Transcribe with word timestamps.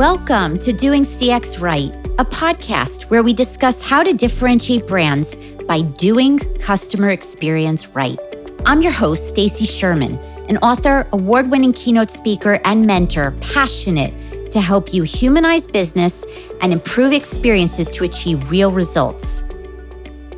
Welcome 0.00 0.58
to 0.60 0.72
Doing 0.72 1.02
CX 1.02 1.60
Right, 1.60 1.94
a 2.18 2.24
podcast 2.24 3.10
where 3.10 3.22
we 3.22 3.34
discuss 3.34 3.82
how 3.82 4.02
to 4.02 4.14
differentiate 4.14 4.86
brands 4.86 5.36
by 5.68 5.82
doing 5.82 6.38
customer 6.58 7.10
experience 7.10 7.86
right. 7.88 8.18
I'm 8.64 8.80
your 8.80 8.92
host, 8.92 9.28
Stacy 9.28 9.66
Sherman, 9.66 10.16
an 10.48 10.56
author, 10.62 11.06
award-winning 11.12 11.74
keynote 11.74 12.08
speaker, 12.08 12.62
and 12.64 12.86
mentor, 12.86 13.32
passionate 13.42 14.50
to 14.52 14.62
help 14.62 14.94
you 14.94 15.02
humanize 15.02 15.66
business 15.66 16.24
and 16.62 16.72
improve 16.72 17.12
experiences 17.12 17.90
to 17.90 18.04
achieve 18.04 18.50
real 18.50 18.72
results. 18.72 19.42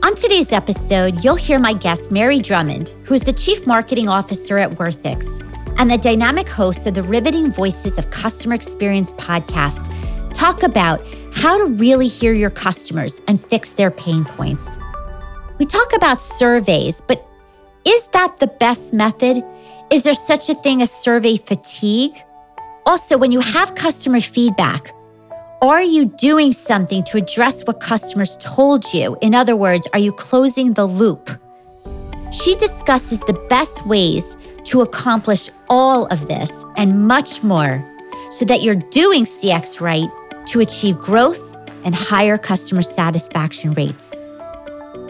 On 0.02 0.16
today's 0.16 0.50
episode, 0.50 1.22
you'll 1.22 1.36
hear 1.36 1.60
my 1.60 1.72
guest, 1.72 2.10
Mary 2.10 2.40
Drummond, 2.40 2.88
who 3.04 3.14
is 3.14 3.20
the 3.20 3.32
Chief 3.32 3.64
Marketing 3.64 4.08
Officer 4.08 4.58
at 4.58 4.72
Worthix 4.72 5.40
and 5.78 5.90
the 5.90 5.98
dynamic 5.98 6.48
host 6.48 6.86
of 6.86 6.94
the 6.94 7.02
Riveting 7.02 7.50
Voices 7.50 7.98
of 7.98 8.10
Customer 8.10 8.54
Experience 8.54 9.12
podcast, 9.12 9.92
talk 10.32 10.62
about 10.62 11.04
how 11.34 11.58
to 11.58 11.64
really 11.64 12.06
hear 12.06 12.32
your 12.32 12.50
customers 12.50 13.20
and 13.28 13.40
fix 13.40 13.72
their 13.72 13.90
pain 13.90 14.24
points. 14.24 14.78
We 15.58 15.66
talk 15.66 15.94
about 15.94 16.20
surveys, 16.20 17.00
but 17.00 17.26
is 17.84 18.06
that 18.08 18.38
the 18.38 18.46
best 18.46 18.92
method? 18.92 19.44
Is 19.90 20.02
there 20.02 20.14
such 20.14 20.48
a 20.48 20.54
thing 20.54 20.82
as 20.82 20.90
survey 20.90 21.36
fatigue? 21.36 22.16
Also, 22.86 23.18
when 23.18 23.32
you 23.32 23.40
have 23.40 23.74
customer 23.74 24.20
feedback, 24.20 24.92
are 25.62 25.82
you 25.82 26.06
doing 26.06 26.52
something 26.52 27.04
to 27.04 27.16
address 27.18 27.62
what 27.62 27.80
customers 27.80 28.36
told 28.40 28.92
you? 28.92 29.16
In 29.20 29.34
other 29.34 29.54
words, 29.54 29.86
are 29.92 30.00
you 30.00 30.12
closing 30.12 30.72
the 30.72 30.86
loop? 30.86 31.30
She 32.32 32.54
discusses 32.56 33.20
the 33.20 33.34
best 33.48 33.86
ways 33.86 34.36
to 34.64 34.80
accomplish 34.80 35.48
all 35.68 36.06
of 36.06 36.26
this 36.28 36.50
and 36.76 37.06
much 37.06 37.42
more 37.42 37.84
so 38.30 38.44
that 38.44 38.62
you're 38.62 38.76
doing 38.76 39.24
CX 39.24 39.80
right 39.80 40.08
to 40.46 40.60
achieve 40.60 40.98
growth 40.98 41.54
and 41.84 41.94
higher 41.94 42.38
customer 42.38 42.82
satisfaction 42.82 43.72
rates. 43.72 44.16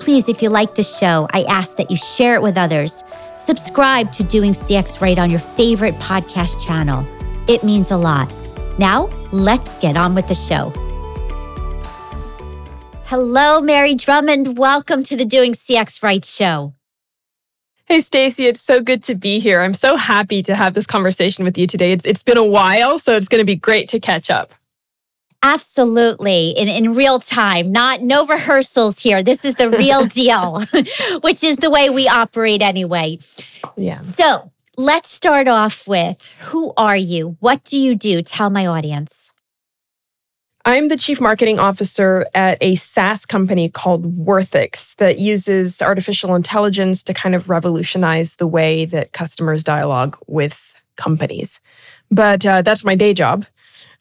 Please, 0.00 0.28
if 0.28 0.42
you 0.42 0.48
like 0.48 0.74
the 0.74 0.82
show, 0.82 1.28
I 1.30 1.44
ask 1.44 1.77
that 1.77 1.90
you 1.90 1.96
share 1.96 2.34
it 2.34 2.42
with 2.42 2.56
others. 2.56 3.04
Subscribe 3.36 4.10
to 4.12 4.24
Doing 4.24 4.52
CX 4.52 5.00
Right 5.00 5.18
on 5.18 5.30
your 5.30 5.40
favorite 5.40 5.94
podcast 5.94 6.60
channel. 6.60 7.06
It 7.48 7.62
means 7.62 7.90
a 7.90 7.96
lot. 7.96 8.32
Now, 8.78 9.06
let's 9.30 9.74
get 9.74 9.96
on 9.96 10.14
with 10.14 10.27
the 10.28 10.34
show. 10.34 10.72
Hello, 13.05 13.60
Mary 13.60 13.94
Drummond. 13.94 14.58
Welcome 14.58 15.05
to 15.05 15.16
the 15.16 15.24
Doing 15.24 15.52
CX 15.52 16.02
Right 16.02 16.24
show. 16.24 16.74
Hey 17.92 18.00
Stacy, 18.00 18.46
it's 18.46 18.62
so 18.62 18.80
good 18.80 19.02
to 19.02 19.14
be 19.14 19.38
here. 19.38 19.60
I'm 19.60 19.74
so 19.74 19.96
happy 19.96 20.42
to 20.44 20.54
have 20.54 20.72
this 20.72 20.86
conversation 20.86 21.44
with 21.44 21.58
you 21.58 21.66
today. 21.66 21.92
It's 21.92 22.06
it's 22.06 22.22
been 22.22 22.38
a 22.38 22.42
while, 22.42 22.98
so 22.98 23.14
it's 23.14 23.28
going 23.28 23.42
to 23.42 23.44
be 23.44 23.54
great 23.54 23.86
to 23.90 24.00
catch 24.00 24.30
up. 24.30 24.54
Absolutely. 25.42 26.52
In 26.52 26.68
in 26.68 26.94
real 26.94 27.20
time, 27.20 27.70
not 27.70 28.00
no 28.00 28.24
rehearsals 28.24 28.98
here. 28.98 29.22
This 29.22 29.44
is 29.44 29.56
the 29.56 29.68
real 29.68 30.06
deal, 30.20 30.64
which 31.20 31.44
is 31.44 31.58
the 31.58 31.68
way 31.68 31.90
we 31.90 32.08
operate 32.08 32.62
anyway. 32.62 33.18
Yeah. 33.76 33.98
So, 33.98 34.50
let's 34.78 35.10
start 35.10 35.46
off 35.46 35.86
with 35.86 36.27
who 36.40 36.72
are 36.78 36.96
you? 36.96 37.36
What 37.40 37.62
do 37.62 37.78
you 37.78 37.94
do? 37.94 38.22
Tell 38.22 38.48
my 38.48 38.64
audience. 38.64 39.30
I'm 40.64 40.88
the 40.88 40.96
chief 40.96 41.20
marketing 41.20 41.58
officer 41.58 42.24
at 42.34 42.56
a 42.60 42.77
SaaS 42.77 43.27
company 43.27 43.68
called 43.68 44.16
Worthix 44.16 44.94
that 44.96 45.18
uses 45.18 45.82
artificial 45.82 46.36
intelligence 46.36 47.02
to 47.05 47.14
kind 47.14 47.34
of 47.34 47.50
revolutionize 47.50 48.36
the 48.36 48.46
way 48.46 48.84
that 48.84 49.12
customers 49.12 49.64
dialogue 49.64 50.16
with 50.28 50.80
companies. 50.96 51.60
But 52.10 52.46
uh, 52.46 52.62
that's 52.62 52.84
my 52.84 52.94
day 52.94 53.12
job. 53.12 53.44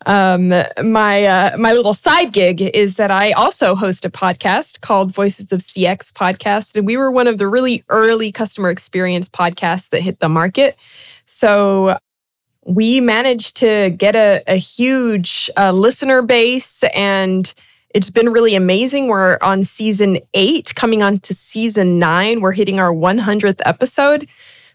Um, 0.05 0.49
my 0.83 1.25
uh, 1.25 1.57
my 1.57 1.73
little 1.73 1.93
side 1.93 2.31
gig 2.31 2.61
is 2.61 2.95
that 2.95 3.11
I 3.11 3.31
also 3.33 3.75
host 3.75 4.03
a 4.03 4.09
podcast 4.09 4.81
called 4.81 5.11
Voices 5.11 5.51
of 5.51 5.61
CX 5.61 6.11
Podcast, 6.11 6.75
and 6.75 6.87
we 6.87 6.97
were 6.97 7.11
one 7.11 7.27
of 7.27 7.37
the 7.37 7.47
really 7.47 7.83
early 7.89 8.31
customer 8.31 8.71
experience 8.71 9.29
podcasts 9.29 9.89
that 9.89 10.01
hit 10.01 10.19
the 10.19 10.29
market. 10.29 10.75
So 11.25 11.97
we 12.65 13.01
managed 13.01 13.57
to 13.57 13.89
get 13.91 14.15
a, 14.15 14.43
a 14.47 14.55
huge 14.55 15.49
uh, 15.57 15.71
listener 15.71 16.21
base 16.21 16.83
and 16.93 17.53
it's 17.93 18.09
been 18.09 18.29
really 18.29 18.55
amazing. 18.55 19.07
We're 19.07 19.37
on 19.41 19.63
season 19.63 20.19
eight, 20.33 20.73
coming 20.75 21.03
on 21.03 21.19
to 21.19 21.33
season 21.33 21.99
nine. 21.99 22.41
We're 22.41 22.53
hitting 22.53 22.79
our 22.79 22.93
100th 22.93 23.61
episode. 23.65 24.27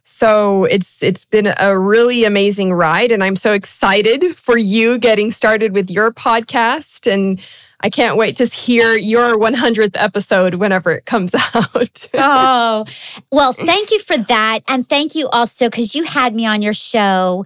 So 0.08 0.64
it's 0.64 1.02
it's 1.02 1.24
been 1.24 1.52
a 1.58 1.76
really 1.76 2.24
amazing 2.24 2.72
ride, 2.72 3.10
and 3.10 3.24
I'm 3.24 3.34
so 3.34 3.52
excited 3.52 4.36
for 4.36 4.56
you 4.56 4.98
getting 4.98 5.32
started 5.32 5.72
with 5.72 5.90
your 5.90 6.12
podcast. 6.12 7.10
And 7.10 7.40
I 7.80 7.90
can't 7.90 8.16
wait 8.16 8.36
to 8.36 8.44
hear 8.44 8.96
your 8.96 9.36
100th 9.36 9.96
episode 9.96 10.54
whenever 10.54 10.92
it 10.92 11.06
comes 11.06 11.34
out. 11.54 12.08
oh, 12.14 12.86
well, 13.32 13.52
thank 13.52 13.90
you 13.90 13.98
for 13.98 14.16
that, 14.16 14.60
and 14.68 14.88
thank 14.88 15.16
you 15.16 15.28
also 15.28 15.68
because 15.68 15.94
you 15.96 16.04
had 16.04 16.36
me 16.36 16.46
on 16.46 16.62
your 16.62 16.74
show 16.74 17.44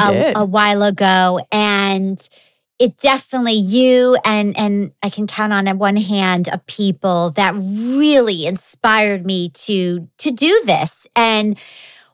a, 0.00 0.32
a 0.36 0.44
while 0.44 0.82
ago, 0.82 1.40
and 1.50 2.28
it 2.78 2.98
definitely 2.98 3.52
you 3.52 4.16
and 4.24 4.56
and 4.56 4.92
I 5.02 5.10
can 5.10 5.26
count 5.26 5.52
on 5.52 5.78
one 5.78 5.96
hand 5.96 6.48
of 6.48 6.66
people 6.66 7.30
that 7.30 7.54
really 7.54 8.46
inspired 8.46 9.24
me 9.24 9.50
to 9.50 10.08
to 10.18 10.30
do 10.30 10.62
this. 10.66 11.06
And 11.14 11.58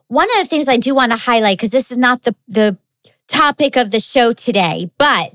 one 0.07 0.27
of 0.35 0.43
the 0.43 0.47
things 0.47 0.67
I 0.67 0.77
do 0.77 0.93
want 0.93 1.11
to 1.11 1.17
highlight 1.17 1.57
because 1.57 1.71
this 1.71 1.91
is 1.91 1.97
not 1.97 2.23
the 2.23 2.35
the 2.47 2.77
topic 3.27 3.77
of 3.77 3.91
the 3.91 3.99
show 3.99 4.33
today, 4.33 4.91
but 4.97 5.33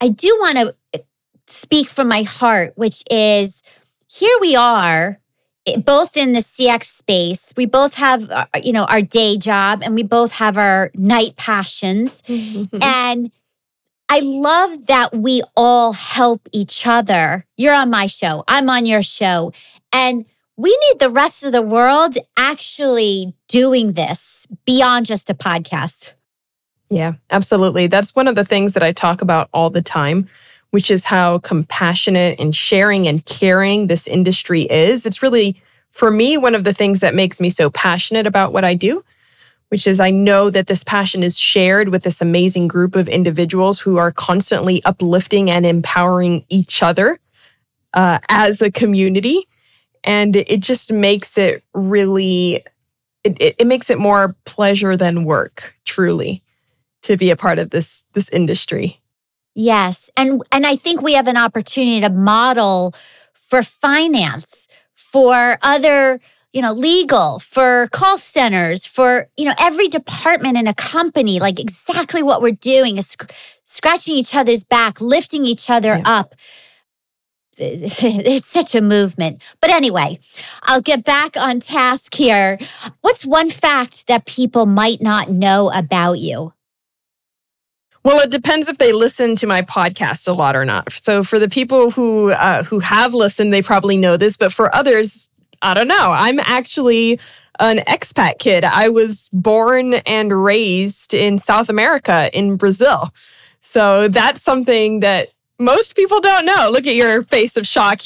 I 0.00 0.08
do 0.08 0.36
want 0.40 0.58
to 0.58 0.74
eh, 0.92 1.02
speak 1.46 1.88
from 1.88 2.08
my 2.08 2.22
heart, 2.22 2.72
which 2.76 3.04
is 3.10 3.62
here 4.08 4.36
we 4.40 4.54
are 4.56 5.18
both 5.84 6.16
in 6.16 6.32
the 6.32 6.40
CX 6.40 6.84
space, 6.84 7.52
we 7.56 7.66
both 7.66 7.94
have, 7.94 8.30
uh, 8.30 8.46
you 8.62 8.72
know, 8.72 8.84
our 8.84 9.02
day 9.02 9.36
job 9.36 9.82
and 9.82 9.94
we 9.94 10.02
both 10.02 10.32
have 10.32 10.58
our 10.58 10.90
night 10.94 11.36
passions. 11.36 12.22
and 12.28 13.30
I 14.08 14.20
love 14.20 14.86
that 14.86 15.14
we 15.14 15.42
all 15.56 15.92
help 15.92 16.48
each 16.52 16.86
other. 16.86 17.46
You're 17.56 17.74
on 17.74 17.90
my 17.90 18.06
show, 18.06 18.44
I'm 18.48 18.68
on 18.68 18.86
your 18.86 19.02
show. 19.02 19.52
And 19.92 20.26
we 20.56 20.70
need 20.70 20.98
the 20.98 21.10
rest 21.10 21.44
of 21.44 21.52
the 21.52 21.62
world 21.62 22.18
actually 22.36 23.34
doing 23.48 23.92
this 23.92 24.46
beyond 24.64 25.06
just 25.06 25.30
a 25.30 25.34
podcast. 25.34 26.12
Yeah, 26.90 27.14
absolutely. 27.30 27.86
That's 27.86 28.14
one 28.14 28.28
of 28.28 28.34
the 28.34 28.44
things 28.44 28.74
that 28.74 28.82
I 28.82 28.92
talk 28.92 29.22
about 29.22 29.48
all 29.54 29.70
the 29.70 29.80
time 29.80 30.28
which 30.72 30.90
is 30.90 31.04
how 31.04 31.38
compassionate 31.40 32.40
and 32.40 32.56
sharing 32.56 33.06
and 33.06 33.24
caring 33.26 33.86
this 33.86 34.06
industry 34.06 34.62
is. 34.62 35.04
It's 35.04 35.22
really, 35.22 35.62
for 35.90 36.10
me, 36.10 36.38
one 36.38 36.54
of 36.54 36.64
the 36.64 36.72
things 36.72 37.00
that 37.00 37.14
makes 37.14 37.40
me 37.42 37.50
so 37.50 37.68
passionate 37.68 38.26
about 38.26 38.54
what 38.54 38.64
I 38.64 38.72
do, 38.72 39.04
which 39.68 39.86
is 39.86 40.00
I 40.00 40.08
know 40.08 40.48
that 40.48 40.68
this 40.68 40.82
passion 40.82 41.22
is 41.22 41.38
shared 41.38 41.90
with 41.90 42.04
this 42.04 42.22
amazing 42.22 42.68
group 42.68 42.96
of 42.96 43.06
individuals 43.06 43.80
who 43.80 43.98
are 43.98 44.12
constantly 44.12 44.82
uplifting 44.86 45.50
and 45.50 45.66
empowering 45.66 46.42
each 46.48 46.82
other 46.82 47.20
uh, 47.92 48.20
as 48.30 48.62
a 48.62 48.72
community. 48.72 49.46
And 50.04 50.36
it 50.36 50.60
just 50.60 50.90
makes 50.90 51.36
it 51.36 51.62
really, 51.74 52.64
it, 53.24 53.36
it, 53.42 53.56
it 53.58 53.66
makes 53.66 53.90
it 53.90 53.98
more 53.98 54.34
pleasure 54.46 54.96
than 54.96 55.24
work, 55.24 55.74
truly, 55.84 56.42
to 57.02 57.18
be 57.18 57.28
a 57.28 57.36
part 57.36 57.58
of 57.58 57.68
this, 57.68 58.04
this 58.14 58.30
industry. 58.30 59.01
Yes. 59.54 60.10
And 60.16 60.42
and 60.50 60.66
I 60.66 60.76
think 60.76 61.02
we 61.02 61.14
have 61.14 61.28
an 61.28 61.36
opportunity 61.36 62.00
to 62.00 62.10
model 62.10 62.94
for 63.52 63.62
finance, 63.62 64.66
for 64.94 65.58
other, 65.60 66.18
you 66.54 66.62
know, 66.62 66.72
legal, 66.72 67.38
for 67.38 67.88
call 67.92 68.16
centers, 68.16 68.86
for, 68.86 69.28
you 69.36 69.44
know, 69.44 69.52
every 69.58 69.88
department 69.88 70.56
in 70.56 70.66
a 70.66 70.72
company, 70.72 71.38
like 71.38 71.60
exactly 71.60 72.22
what 72.22 72.40
we're 72.40 72.52
doing 72.52 72.96
is 72.96 73.08
sc- 73.08 73.30
scratching 73.64 74.16
each 74.16 74.34
other's 74.34 74.64
back, 74.64 75.02
lifting 75.02 75.44
each 75.44 75.68
other 75.68 75.98
yeah. 75.98 76.18
up. 76.18 76.34
It's 77.58 78.48
such 78.48 78.74
a 78.74 78.80
movement. 78.80 79.42
But 79.60 79.68
anyway, 79.68 80.18
I'll 80.62 80.80
get 80.80 81.04
back 81.04 81.36
on 81.36 81.60
task 81.60 82.14
here. 82.14 82.58
What's 83.02 83.26
one 83.26 83.50
fact 83.50 84.06
that 84.06 84.24
people 84.24 84.64
might 84.64 85.02
not 85.02 85.28
know 85.28 85.70
about 85.70 86.14
you? 86.14 86.54
Well, 88.04 88.18
it 88.20 88.30
depends 88.30 88.68
if 88.68 88.78
they 88.78 88.92
listen 88.92 89.36
to 89.36 89.46
my 89.46 89.62
podcast 89.62 90.26
a 90.26 90.32
lot 90.32 90.56
or 90.56 90.64
not. 90.64 90.92
So 90.92 91.22
for 91.22 91.38
the 91.38 91.48
people 91.48 91.92
who 91.92 92.30
uh, 92.32 92.64
who 92.64 92.80
have 92.80 93.14
listened, 93.14 93.52
they 93.52 93.62
probably 93.62 93.96
know 93.96 94.16
this, 94.16 94.36
but 94.36 94.52
for 94.52 94.74
others, 94.74 95.30
I 95.62 95.74
don't 95.74 95.88
know. 95.88 96.10
I'm 96.10 96.40
actually 96.40 97.20
an 97.60 97.78
expat 97.78 98.40
kid. 98.40 98.64
I 98.64 98.88
was 98.88 99.28
born 99.32 99.94
and 99.94 100.42
raised 100.44 101.14
in 101.14 101.38
South 101.38 101.68
America 101.68 102.28
in 102.36 102.56
Brazil. 102.56 103.14
So 103.60 104.08
that's 104.08 104.42
something 104.42 104.98
that 105.00 105.28
most 105.60 105.94
people 105.94 106.20
don't 106.20 106.44
know. 106.44 106.70
Look 106.72 106.88
at 106.88 106.96
your 106.96 107.22
face 107.22 107.56
of 107.56 107.68
shock. 107.68 108.00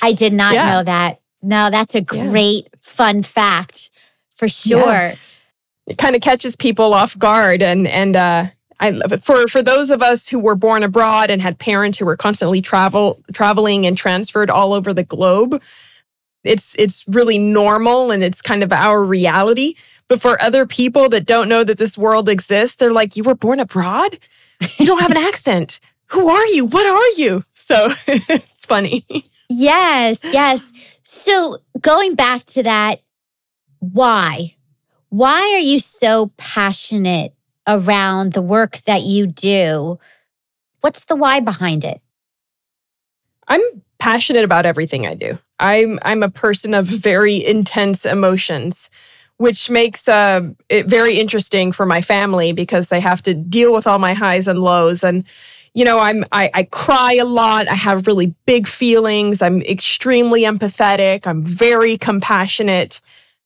I 0.00 0.12
did 0.14 0.32
not 0.32 0.54
yeah. 0.54 0.70
know 0.72 0.84
that. 0.84 1.20
No, 1.42 1.68
that's 1.68 1.94
a 1.94 2.00
great 2.00 2.64
yeah. 2.64 2.78
fun 2.80 3.22
fact 3.22 3.90
for 4.36 4.48
sure. 4.48 4.80
Yeah 4.80 5.16
it 5.86 5.98
kind 5.98 6.14
of 6.14 6.22
catches 6.22 6.56
people 6.56 6.94
off 6.94 7.18
guard 7.18 7.62
and 7.62 7.86
and 7.86 8.16
uh 8.16 8.46
I 8.82 8.98
for 9.18 9.46
for 9.46 9.62
those 9.62 9.90
of 9.90 10.02
us 10.02 10.28
who 10.28 10.40
were 10.40 10.56
born 10.56 10.82
abroad 10.82 11.30
and 11.30 11.40
had 11.40 11.58
parents 11.58 11.98
who 11.98 12.04
were 12.04 12.16
constantly 12.16 12.60
travel 12.60 13.22
traveling 13.32 13.86
and 13.86 13.96
transferred 13.96 14.50
all 14.50 14.72
over 14.72 14.92
the 14.92 15.04
globe, 15.04 15.62
it's 16.42 16.74
it's 16.74 17.04
really 17.06 17.38
normal 17.38 18.10
and 18.10 18.24
it's 18.24 18.42
kind 18.42 18.64
of 18.64 18.72
our 18.72 19.04
reality. 19.04 19.74
But 20.08 20.20
for 20.20 20.40
other 20.42 20.66
people 20.66 21.08
that 21.10 21.26
don't 21.26 21.48
know 21.48 21.62
that 21.62 21.78
this 21.78 21.96
world 21.96 22.28
exists, 22.28 22.76
they're 22.76 22.92
like, 22.92 23.16
"You 23.16 23.22
were 23.22 23.36
born 23.36 23.60
abroad? 23.60 24.18
You 24.78 24.86
don't 24.86 25.00
have 25.00 25.12
an 25.12 25.16
accent. 25.16 25.78
Who 26.06 26.28
are 26.28 26.46
you? 26.48 26.66
What 26.66 26.86
are 26.86 27.22
you?" 27.22 27.44
So 27.54 27.92
it's 28.08 28.64
funny. 28.64 29.06
Yes, 29.48 30.24
yes. 30.24 30.72
So 31.04 31.58
going 31.80 32.14
back 32.14 32.46
to 32.46 32.64
that, 32.64 33.00
why? 33.78 34.56
Why 35.12 35.42
are 35.42 35.58
you 35.58 35.78
so 35.78 36.32
passionate 36.38 37.34
around 37.66 38.32
the 38.32 38.40
work 38.40 38.80
that 38.86 39.02
you 39.02 39.26
do? 39.26 39.98
What's 40.80 41.04
the 41.04 41.16
why 41.16 41.40
behind 41.40 41.84
it? 41.84 42.00
I'm 43.46 43.60
passionate 43.98 44.42
about 44.42 44.64
everything 44.64 45.06
I 45.06 45.12
do. 45.12 45.38
I'm 45.60 45.98
I'm 46.00 46.22
a 46.22 46.30
person 46.30 46.72
of 46.72 46.86
very 46.86 47.44
intense 47.44 48.06
emotions, 48.06 48.88
which 49.36 49.68
makes 49.68 50.08
uh, 50.08 50.48
it 50.70 50.86
very 50.86 51.18
interesting 51.18 51.72
for 51.72 51.84
my 51.84 52.00
family 52.00 52.54
because 52.54 52.88
they 52.88 53.00
have 53.00 53.20
to 53.24 53.34
deal 53.34 53.74
with 53.74 53.86
all 53.86 53.98
my 53.98 54.14
highs 54.14 54.48
and 54.48 54.60
lows. 54.60 55.04
And 55.04 55.24
you 55.74 55.84
know, 55.84 55.98
I'm 55.98 56.24
I, 56.32 56.50
I 56.54 56.62
cry 56.62 57.12
a 57.20 57.26
lot. 57.26 57.68
I 57.68 57.74
have 57.74 58.06
really 58.06 58.34
big 58.46 58.66
feelings. 58.66 59.42
I'm 59.42 59.60
extremely 59.60 60.44
empathetic. 60.44 61.26
I'm 61.26 61.42
very 61.42 61.98
compassionate. 61.98 63.02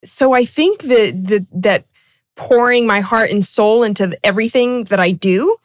So 0.09 0.33
I 0.33 0.45
think 0.45 0.83
that 0.83 1.25
that 1.25 1.47
that 1.53 1.85
pouring 2.37 2.87
my 2.87 3.01
heart 3.01 3.31
and 3.31 3.45
soul 3.45 3.83
into 3.83 4.17
everything 4.25 4.85
that 4.85 5.01
I 5.01 5.11
do 5.11 5.57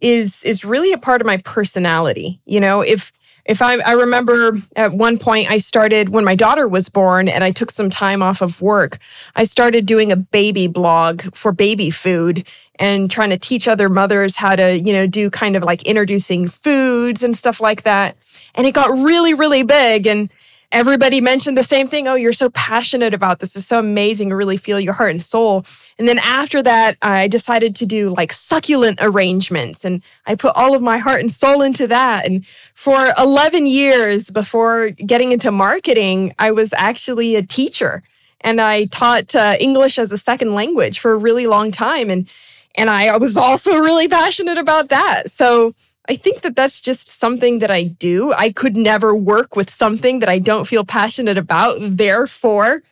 is 0.00 0.42
is 0.44 0.64
really 0.64 0.92
a 0.92 0.98
part 0.98 1.20
of 1.20 1.26
my 1.26 1.38
personality. 1.38 2.40
You 2.44 2.60
know, 2.60 2.80
if 2.80 3.12
if 3.48 3.62
I, 3.62 3.76
I 3.78 3.92
remember 3.92 4.52
at 4.76 4.92
one 4.92 5.16
point 5.16 5.50
I 5.50 5.56
started 5.56 6.10
when 6.10 6.24
my 6.24 6.34
daughter 6.34 6.68
was 6.68 6.90
born 6.90 7.28
and 7.28 7.42
I 7.42 7.50
took 7.50 7.70
some 7.70 7.88
time 7.88 8.22
off 8.22 8.42
of 8.42 8.60
work, 8.60 8.98
I 9.36 9.44
started 9.44 9.86
doing 9.86 10.12
a 10.12 10.16
baby 10.16 10.66
blog 10.66 11.34
for 11.34 11.50
baby 11.50 11.88
food 11.88 12.46
and 12.78 13.10
trying 13.10 13.30
to 13.30 13.38
teach 13.38 13.66
other 13.66 13.88
mothers 13.88 14.36
how 14.36 14.54
to, 14.54 14.78
you 14.78 14.92
know, 14.92 15.06
do 15.06 15.30
kind 15.30 15.56
of 15.56 15.62
like 15.62 15.82
introducing 15.84 16.46
foods 16.46 17.22
and 17.22 17.34
stuff 17.34 17.58
like 17.58 17.82
that. 17.82 18.16
And 18.54 18.66
it 18.66 18.74
got 18.74 18.90
really, 18.90 19.32
really 19.32 19.62
big. 19.62 20.06
And 20.06 20.30
everybody 20.70 21.20
mentioned 21.20 21.56
the 21.56 21.62
same 21.62 21.88
thing. 21.88 22.06
Oh, 22.06 22.14
you're 22.14 22.32
so 22.32 22.50
passionate 22.50 23.14
about 23.14 23.38
this. 23.38 23.56
It's 23.56 23.66
so 23.66 23.78
amazing. 23.78 24.30
I 24.30 24.34
really 24.34 24.56
feel 24.56 24.78
your 24.78 24.92
heart 24.92 25.10
and 25.10 25.22
soul. 25.22 25.64
And 25.98 26.06
then 26.06 26.18
after 26.18 26.62
that, 26.62 26.96
I 27.00 27.26
decided 27.26 27.74
to 27.76 27.86
do 27.86 28.10
like 28.10 28.32
succulent 28.32 28.98
arrangements 29.00 29.84
and 29.84 30.02
I 30.26 30.34
put 30.34 30.54
all 30.54 30.74
of 30.74 30.82
my 30.82 30.98
heart 30.98 31.20
and 31.20 31.32
soul 31.32 31.62
into 31.62 31.86
that. 31.86 32.26
And 32.26 32.44
for 32.74 33.12
11 33.18 33.66
years 33.66 34.30
before 34.30 34.90
getting 34.90 35.32
into 35.32 35.50
marketing, 35.50 36.34
I 36.38 36.50
was 36.50 36.72
actually 36.74 37.34
a 37.34 37.42
teacher 37.42 38.02
and 38.42 38.60
I 38.60 38.84
taught 38.86 39.34
uh, 39.34 39.56
English 39.58 39.98
as 39.98 40.12
a 40.12 40.18
second 40.18 40.54
language 40.54 40.98
for 40.98 41.12
a 41.12 41.18
really 41.18 41.46
long 41.46 41.70
time. 41.70 42.10
And 42.10 42.28
and 42.74 42.88
I 42.90 43.16
was 43.16 43.36
also 43.36 43.78
really 43.78 44.06
passionate 44.06 44.56
about 44.56 44.88
that. 44.90 45.30
So 45.32 45.74
I 46.08 46.16
think 46.16 46.40
that 46.40 46.56
that's 46.56 46.80
just 46.80 47.08
something 47.08 47.58
that 47.58 47.70
I 47.70 47.84
do. 47.84 48.32
I 48.32 48.50
could 48.50 48.76
never 48.76 49.14
work 49.14 49.56
with 49.56 49.68
something 49.68 50.20
that 50.20 50.28
I 50.28 50.38
don't 50.38 50.66
feel 50.66 50.84
passionate 50.84 51.36
about. 51.36 51.76
Therefore, 51.80 52.82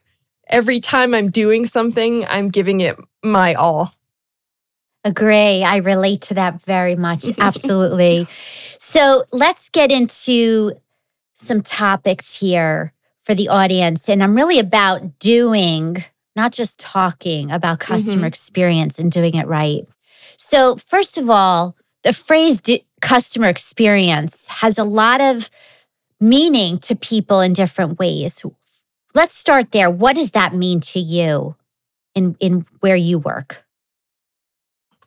every 0.49 0.81
time 0.81 1.15
I'm 1.15 1.31
doing 1.31 1.65
something, 1.65 2.27
I'm 2.27 2.51
giving 2.51 2.83
it 2.83 2.99
my 3.25 3.55
all. 3.55 3.95
Agree. 5.03 5.65
I 5.65 5.77
relate 5.77 6.23
to 6.23 6.35
that 6.35 6.63
very 6.65 6.97
much. 6.97 7.25
Absolutely. 7.39 8.27
so 8.79 9.25
let's 9.33 9.71
get 9.71 9.91
into 9.91 10.73
some 11.35 11.63
topics 11.63 12.35
here 12.35 12.93
for 13.23 13.35
the 13.35 13.49
audience. 13.49 14.09
And 14.09 14.23
I'm 14.23 14.35
really 14.35 14.59
about 14.59 15.19
doing, 15.19 16.05
not 16.35 16.53
just 16.53 16.79
talking 16.79 17.51
about 17.51 17.81
customer 17.81 18.17
mm-hmm. 18.17 18.25
experience 18.25 18.99
and 18.99 19.11
doing 19.11 19.35
it 19.35 19.47
right. 19.47 19.87
So, 20.37 20.77
first 20.77 21.17
of 21.17 21.31
all, 21.31 21.77
the 22.03 22.13
phrase 22.13 22.61
customer 23.01 23.49
experience 23.49 24.47
has 24.49 24.79
a 24.79 24.85
lot 24.85 25.21
of 25.21 25.51
meaning 26.21 26.79
to 26.79 26.97
people 26.97 27.41
in 27.41 27.53
different 27.53 27.99
ways. 27.99 28.43
Let's 29.15 29.37
start 29.37 29.73
there. 29.73 29.91
What 29.91 30.17
does 30.17 30.33
that 30.33 30.55
mean 30.55 30.81
to 30.81 31.01
you 31.01 31.57
in, 32.15 32.37
in 32.41 32.67
where 32.81 32.97
you 32.97 33.19
work? 33.19 33.65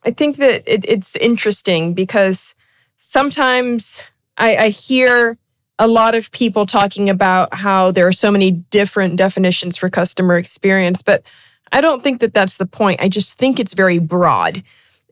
I 0.03 0.11
think 0.11 0.37
that 0.37 0.63
it, 0.71 0.85
it's 0.87 1.15
interesting 1.15 1.93
because 1.93 2.55
sometimes 2.97 4.03
I, 4.37 4.55
I 4.55 4.69
hear 4.69 5.37
a 5.77 5.87
lot 5.87 6.15
of 6.15 6.31
people 6.31 6.65
talking 6.65 7.09
about 7.09 7.53
how 7.53 7.91
there 7.91 8.07
are 8.07 8.11
so 8.11 8.31
many 8.31 8.51
different 8.51 9.15
definitions 9.15 9.77
for 9.77 9.89
customer 9.89 10.37
experience, 10.37 11.01
but 11.01 11.23
I 11.71 11.81
don't 11.81 12.03
think 12.03 12.19
that 12.21 12.33
that's 12.33 12.57
the 12.57 12.65
point. 12.65 13.01
I 13.01 13.09
just 13.09 13.37
think 13.37 13.59
it's 13.59 13.73
very 13.73 13.99
broad. 13.99 14.63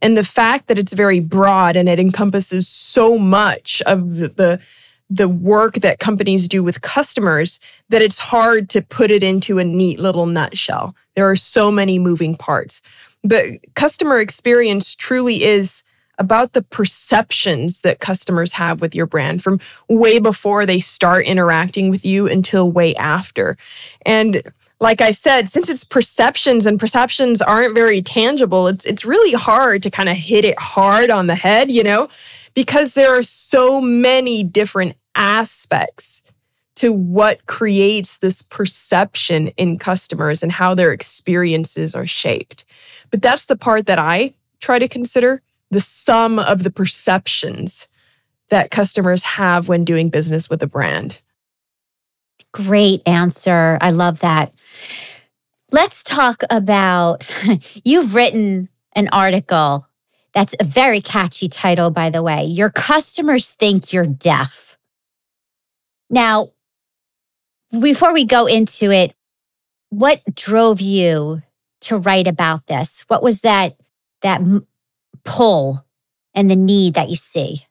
And 0.01 0.15
the 0.15 0.23
fact 0.23 0.67
that 0.67 0.77
it's 0.77 0.93
very 0.93 1.19
broad 1.19 1.75
and 1.75 1.89
it 1.89 1.99
encompasses 1.99 2.67
so 2.67 3.17
much 3.17 3.81
of 3.85 4.17
the, 4.17 4.59
the 5.09 5.29
work 5.29 5.75
that 5.75 5.99
companies 5.99 6.47
do 6.47 6.63
with 6.63 6.81
customers 6.81 7.59
that 7.89 8.01
it's 8.01 8.19
hard 8.19 8.69
to 8.69 8.81
put 8.81 9.11
it 9.11 9.23
into 9.23 9.57
a 9.59 9.63
neat 9.63 9.99
little 9.99 10.25
nutshell. 10.25 10.95
There 11.15 11.29
are 11.29 11.35
so 11.35 11.71
many 11.71 11.97
moving 11.99 12.35
parts. 12.35 12.81
But 13.23 13.45
customer 13.75 14.19
experience 14.19 14.95
truly 14.95 15.43
is 15.43 15.83
about 16.17 16.53
the 16.53 16.61
perceptions 16.61 17.81
that 17.81 17.99
customers 17.99 18.53
have 18.53 18.81
with 18.81 18.95
your 18.95 19.05
brand 19.05 19.43
from 19.43 19.59
way 19.87 20.19
before 20.19 20.65
they 20.65 20.79
start 20.79 21.25
interacting 21.25 21.89
with 21.89 22.05
you 22.05 22.27
until 22.27 22.71
way 22.71 22.95
after. 22.95 23.57
And 24.05 24.41
like 24.79 25.01
I 25.01 25.11
said, 25.11 25.49
since 25.49 25.69
it's 25.69 25.83
perceptions 25.83 26.65
and 26.65 26.79
perceptions 26.79 27.41
aren't 27.41 27.75
very 27.75 28.01
tangible, 28.01 28.67
it's 28.67 28.85
it's 28.85 29.05
really 29.05 29.33
hard 29.33 29.83
to 29.83 29.89
kind 29.89 30.09
of 30.09 30.17
hit 30.17 30.45
it 30.45 30.57
hard 30.59 31.09
on 31.09 31.27
the 31.27 31.35
head, 31.35 31.71
you 31.71 31.83
know, 31.83 32.09
because 32.53 32.93
there 32.93 33.17
are 33.17 33.23
so 33.23 33.81
many 33.81 34.43
different 34.43 34.95
aspects 35.15 36.21
to 36.75 36.93
what 36.93 37.43
creates 37.47 38.19
this 38.19 38.43
perception 38.43 39.47
in 39.57 39.79
customers 39.79 40.43
and 40.43 40.51
how 40.51 40.75
their 40.75 40.93
experiences 40.93 41.95
are 41.95 42.05
shaped. 42.05 42.65
But 43.09 43.23
that's 43.23 43.47
the 43.47 43.55
part 43.55 43.87
that 43.87 43.97
I 43.97 44.35
try 44.59 44.77
to 44.77 44.87
consider 44.87 45.41
the 45.71 45.81
sum 45.81 46.39
of 46.39 46.63
the 46.63 46.71
perceptions 46.71 47.87
that 48.49 48.71
customers 48.71 49.23
have 49.23 49.67
when 49.67 49.83
doing 49.83 50.09
business 50.09 50.49
with 50.49 50.63
a 50.63 50.67
brand. 50.67 51.19
Great 52.53 53.01
answer. 53.05 53.77
I 53.81 53.91
love 53.91 54.19
that. 54.21 54.53
Let's 55.71 56.03
talk 56.03 56.43
about 56.49 57.25
you've 57.83 58.15
written 58.15 58.69
an 58.93 59.09
article 59.09 59.85
that's 60.33 60.55
a 60.59 60.63
very 60.63 61.01
catchy 61.01 61.49
title, 61.49 61.89
by 61.89 62.09
the 62.09 62.21
way. 62.21 62.45
Your 62.45 62.69
customers 62.69 63.53
think 63.53 63.91
you're 63.91 64.05
deaf. 64.05 64.77
Now, 66.09 66.51
before 67.77 68.13
we 68.13 68.23
go 68.23 68.45
into 68.45 68.91
it, 68.91 69.13
what 69.89 70.21
drove 70.35 70.79
you 70.79 71.41
to 71.81 71.97
write 71.97 72.27
about 72.27 72.67
this? 72.67 73.03
What 73.07 73.23
was 73.23 73.41
that 73.41 73.77
that 74.21 74.41
pull 75.23 75.85
and 76.33 76.49
the 76.49 76.55
need 76.55 76.93
that 76.93 77.09
you 77.09 77.15
see? 77.15 77.65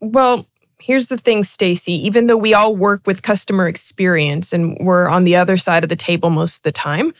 Well, 0.00 0.46
here's 0.80 1.08
the 1.08 1.18
thing, 1.18 1.44
Stacy. 1.44 1.92
Even 2.06 2.26
though 2.26 2.36
we 2.36 2.54
all 2.54 2.76
work 2.76 3.06
with 3.06 3.22
customer 3.22 3.68
experience 3.68 4.52
and 4.52 4.76
we're 4.80 5.08
on 5.08 5.24
the 5.24 5.36
other 5.36 5.56
side 5.56 5.82
of 5.82 5.88
the 5.88 5.96
table 5.96 6.30
most 6.30 6.58
of 6.58 6.62
the 6.62 6.72
time, 6.72 7.12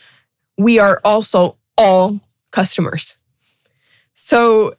we 0.58 0.78
are 0.78 1.00
also 1.04 1.56
all 1.76 2.20
customers. 2.50 3.14
So 4.14 4.76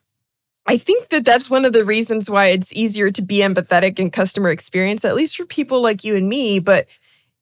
I 0.66 0.78
think 0.78 1.10
that 1.10 1.24
that's 1.24 1.50
one 1.50 1.64
of 1.64 1.74
the 1.74 1.86
reasons 1.86 2.30
why 2.30 2.48
it's 2.48 2.74
easier 2.74 3.12
to 3.12 3.22
be 3.22 3.38
empathetic 3.38 4.00
in 4.00 4.12
customer 4.12 4.52
experience, 4.52 5.06
at 5.06 5.16
least 5.16 5.38
for 5.38 5.46
people 5.46 5.82
like 5.82 6.04
you 6.04 6.16
and 6.16 6.28
me. 6.28 6.60
But 6.60 6.88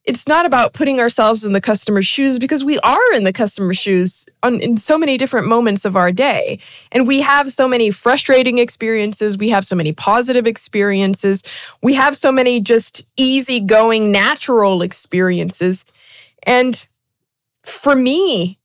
it's 0.06 0.28
not 0.28 0.46
about 0.46 0.74
putting 0.74 1.00
ourselves 1.00 1.44
in 1.44 1.54
the 1.54 1.62
customer's 1.62 2.06
shoes 2.06 2.38
because 2.38 2.64
we 2.64 2.78
are 2.80 3.14
in 3.14 3.24
the 3.24 3.34
customer's 3.34 3.78
shoes 3.78 4.26
on, 4.44 4.60
in 4.60 4.78
so 4.78 4.98
many 4.98 5.18
different 5.18 5.48
moments 5.48 5.84
of 5.84 5.96
our 5.96 6.12
day. 6.12 6.60
And 6.92 7.08
we 7.08 7.22
have 7.22 7.52
so 7.52 7.68
many 7.68 7.90
frustrating 7.90 8.60
experiences. 8.60 9.38
We 9.38 9.50
have 9.50 9.66
so 9.66 9.76
many 9.76 9.94
positive 9.94 10.46
experiences. 10.46 11.44
We 11.82 11.96
have 11.96 12.16
so 12.16 12.32
many 12.32 12.60
just 12.62 13.04
easygoing, 13.18 14.12
natural 14.12 14.84
experiences. 14.84 15.86
And 16.44 16.88
for 17.64 17.96
me, 17.96 18.60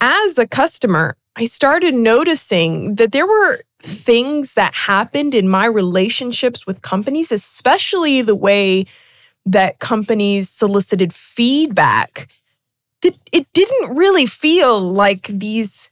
as 0.00 0.38
a 0.38 0.46
customer, 0.46 1.16
I 1.34 1.46
started 1.46 1.94
noticing 1.94 2.94
that 2.94 3.10
there 3.10 3.26
were 3.26 3.62
things 3.82 4.54
that 4.54 4.74
happened 4.74 5.34
in 5.34 5.48
my 5.48 5.66
relationships 5.66 6.66
with 6.66 6.82
companies, 6.82 7.32
especially 7.32 8.22
the 8.22 8.36
way 8.36 8.86
that 9.46 9.78
companies 9.78 10.48
solicited 10.48 11.12
feedback 11.12 12.28
that 13.02 13.14
it 13.32 13.46
didn't 13.52 13.96
really 13.96 14.26
feel 14.26 14.80
like 14.80 15.26
these 15.26 15.90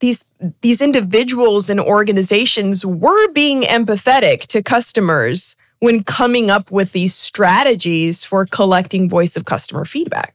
these 0.00 0.24
these 0.60 0.80
individuals 0.80 1.68
and 1.68 1.80
organizations 1.80 2.86
were 2.86 3.28
being 3.32 3.62
empathetic 3.62 4.42
to 4.46 4.62
customers 4.62 5.56
when 5.80 6.02
coming 6.02 6.50
up 6.50 6.70
with 6.70 6.92
these 6.92 7.14
strategies 7.14 8.24
for 8.24 8.46
collecting 8.46 9.08
voice 9.08 9.36
of 9.36 9.44
customer 9.44 9.84
feedback. 9.84 10.34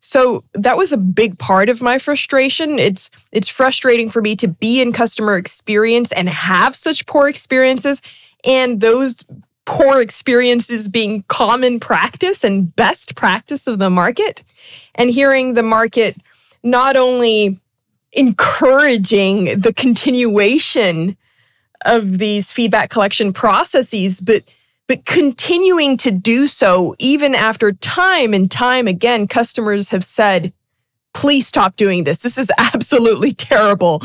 So 0.00 0.42
that 0.54 0.76
was 0.76 0.92
a 0.92 0.96
big 0.96 1.38
part 1.38 1.68
of 1.68 1.80
my 1.80 1.98
frustration. 1.98 2.78
It's 2.78 3.10
it's 3.30 3.48
frustrating 3.48 4.10
for 4.10 4.20
me 4.20 4.34
to 4.36 4.48
be 4.48 4.82
in 4.82 4.92
customer 4.92 5.36
experience 5.36 6.10
and 6.12 6.28
have 6.28 6.74
such 6.74 7.06
poor 7.06 7.28
experiences 7.28 8.02
and 8.44 8.80
those 8.80 9.24
poor 9.64 10.00
experiences 10.00 10.88
being 10.88 11.22
common 11.28 11.78
practice 11.78 12.42
and 12.44 12.74
best 12.74 13.14
practice 13.14 13.66
of 13.66 13.78
the 13.78 13.90
market 13.90 14.42
and 14.94 15.10
hearing 15.10 15.54
the 15.54 15.62
market 15.62 16.16
not 16.62 16.96
only 16.96 17.60
encouraging 18.12 19.60
the 19.60 19.72
continuation 19.72 21.16
of 21.84 22.18
these 22.18 22.52
feedback 22.52 22.90
collection 22.90 23.32
processes 23.32 24.20
but 24.20 24.42
but 24.88 25.04
continuing 25.06 25.96
to 25.96 26.10
do 26.10 26.46
so 26.46 26.94
even 26.98 27.34
after 27.34 27.72
time 27.72 28.34
and 28.34 28.50
time 28.50 28.86
again 28.86 29.26
customers 29.26 29.88
have 29.88 30.04
said 30.04 30.52
please 31.14 31.46
stop 31.46 31.76
doing 31.76 32.04
this 32.04 32.22
this 32.22 32.38
is 32.38 32.50
absolutely 32.58 33.32
terrible 33.32 34.02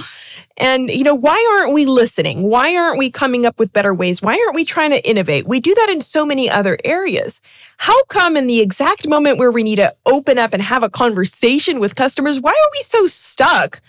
and, 0.57 0.89
you 0.89 1.03
know, 1.03 1.13
why 1.13 1.57
aren't 1.59 1.73
we 1.73 1.85
listening? 1.85 2.41
Why 2.41 2.75
aren't 2.75 2.97
we 2.97 3.11
coming 3.11 3.45
up 3.45 3.59
with 3.59 3.71
better 3.73 3.93
ways? 3.93 4.23
Why 4.23 4.33
aren't 4.33 4.55
we 4.55 4.65
trying 4.65 4.89
to 4.89 5.07
innovate? 5.07 5.45
We 5.45 5.59
do 5.59 5.73
that 5.75 5.89
in 5.89 6.01
so 6.01 6.25
many 6.25 6.49
other 6.49 6.79
areas. 6.83 7.41
How 7.77 8.03
come 8.05 8.35
in 8.35 8.47
the 8.47 8.59
exact 8.59 9.07
moment 9.07 9.37
where 9.37 9.51
we 9.51 9.61
need 9.61 9.75
to 9.75 9.95
open 10.07 10.39
up 10.39 10.53
and 10.53 10.63
have 10.63 10.81
a 10.81 10.89
conversation 10.89 11.79
with 11.79 11.95
customers, 11.95 12.41
why 12.41 12.51
are 12.51 12.71
we 12.73 12.81
so 12.81 13.05
stuck 13.05 13.81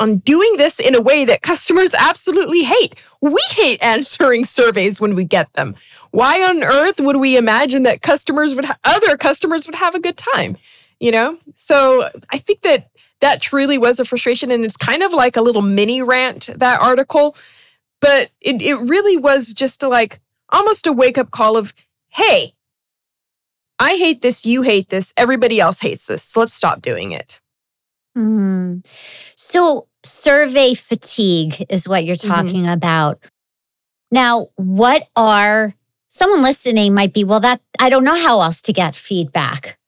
on 0.00 0.16
doing 0.18 0.56
this 0.56 0.80
in 0.80 0.96
a 0.96 1.00
way 1.00 1.24
that 1.24 1.42
customers 1.42 1.94
absolutely 1.94 2.64
hate? 2.64 2.96
We 3.20 3.40
hate 3.50 3.80
answering 3.80 4.44
surveys 4.44 5.00
when 5.00 5.14
we 5.14 5.24
get 5.24 5.52
them. 5.52 5.76
Why 6.10 6.42
on 6.42 6.64
earth 6.64 6.98
would 6.98 7.16
we 7.18 7.36
imagine 7.36 7.84
that 7.84 8.02
customers 8.02 8.56
would, 8.56 8.64
ha- 8.64 8.78
other 8.82 9.16
customers 9.16 9.68
would 9.68 9.76
have 9.76 9.94
a 9.94 10.00
good 10.00 10.16
time? 10.16 10.56
You 11.02 11.10
know? 11.10 11.38
So 11.56 12.08
I 12.30 12.38
think 12.38 12.60
that 12.60 12.88
that 13.20 13.42
truly 13.42 13.76
was 13.76 13.98
a 13.98 14.04
frustration. 14.04 14.50
And 14.50 14.64
it's 14.64 14.76
kind 14.76 15.02
of 15.02 15.12
like 15.12 15.36
a 15.36 15.42
little 15.42 15.62
mini 15.62 16.00
rant, 16.00 16.48
that 16.56 16.80
article. 16.80 17.36
But 18.00 18.30
it, 18.40 18.62
it 18.62 18.76
really 18.76 19.16
was 19.16 19.52
just 19.52 19.82
a, 19.82 19.88
like 19.88 20.20
almost 20.48 20.86
a 20.86 20.92
wake 20.92 21.18
up 21.18 21.32
call 21.32 21.56
of, 21.56 21.74
hey, 22.10 22.52
I 23.78 23.96
hate 23.96 24.22
this, 24.22 24.46
you 24.46 24.62
hate 24.62 24.90
this, 24.90 25.12
everybody 25.16 25.58
else 25.58 25.80
hates 25.80 26.06
this. 26.06 26.36
Let's 26.36 26.54
stop 26.54 26.82
doing 26.82 27.10
it. 27.10 27.40
Mm. 28.16 28.84
So, 29.34 29.88
survey 30.04 30.74
fatigue 30.74 31.66
is 31.68 31.88
what 31.88 32.04
you're 32.04 32.16
mm-hmm. 32.16 32.28
talking 32.28 32.62
mm-hmm. 32.62 32.72
about. 32.72 33.18
Now, 34.10 34.48
what 34.56 35.08
are 35.16 35.74
someone 36.08 36.42
listening 36.42 36.94
might 36.94 37.12
be, 37.12 37.24
well, 37.24 37.40
that 37.40 37.60
I 37.80 37.88
don't 37.88 38.04
know 38.04 38.14
how 38.14 38.40
else 38.40 38.62
to 38.62 38.72
get 38.72 38.94
feedback. 38.94 39.78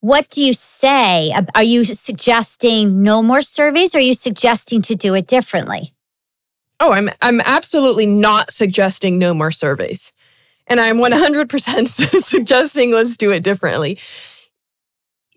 What 0.00 0.30
do 0.30 0.44
you 0.44 0.52
say? 0.52 1.34
Are 1.54 1.62
you 1.62 1.84
suggesting 1.84 3.02
no 3.02 3.20
more 3.20 3.42
surveys 3.42 3.94
or 3.94 3.98
are 3.98 4.02
you 4.02 4.14
suggesting 4.14 4.80
to 4.82 4.94
do 4.94 5.14
it 5.14 5.26
differently? 5.26 5.92
Oh, 6.78 6.92
I'm 6.92 7.10
I'm 7.20 7.40
absolutely 7.40 8.06
not 8.06 8.52
suggesting 8.52 9.18
no 9.18 9.34
more 9.34 9.50
surveys. 9.50 10.12
And 10.68 10.78
I'm 10.80 10.98
100% 10.98 11.88
suggesting 12.22 12.92
let's 12.92 13.16
do 13.16 13.32
it 13.32 13.42
differently. 13.42 13.98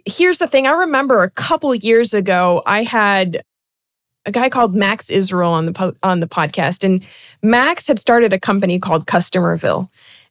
Here's 0.05 0.37
the 0.37 0.47
thing, 0.47 0.67
I 0.67 0.71
remember 0.71 1.23
a 1.23 1.31
couple 1.31 1.73
years 1.73 2.13
ago 2.13 2.61
I 2.65 2.83
had 2.83 3.43
a 4.27 4.31
guy 4.31 4.49
called 4.49 4.75
Max 4.75 5.09
Israel 5.09 5.51
on 5.51 5.65
the 5.65 5.73
po- 5.73 5.95
on 6.03 6.19
the 6.19 6.27
podcast 6.27 6.83
and 6.83 7.03
Max 7.41 7.87
had 7.87 7.97
started 7.97 8.31
a 8.31 8.39
company 8.39 8.79
called 8.79 9.07
Customerville. 9.07 9.89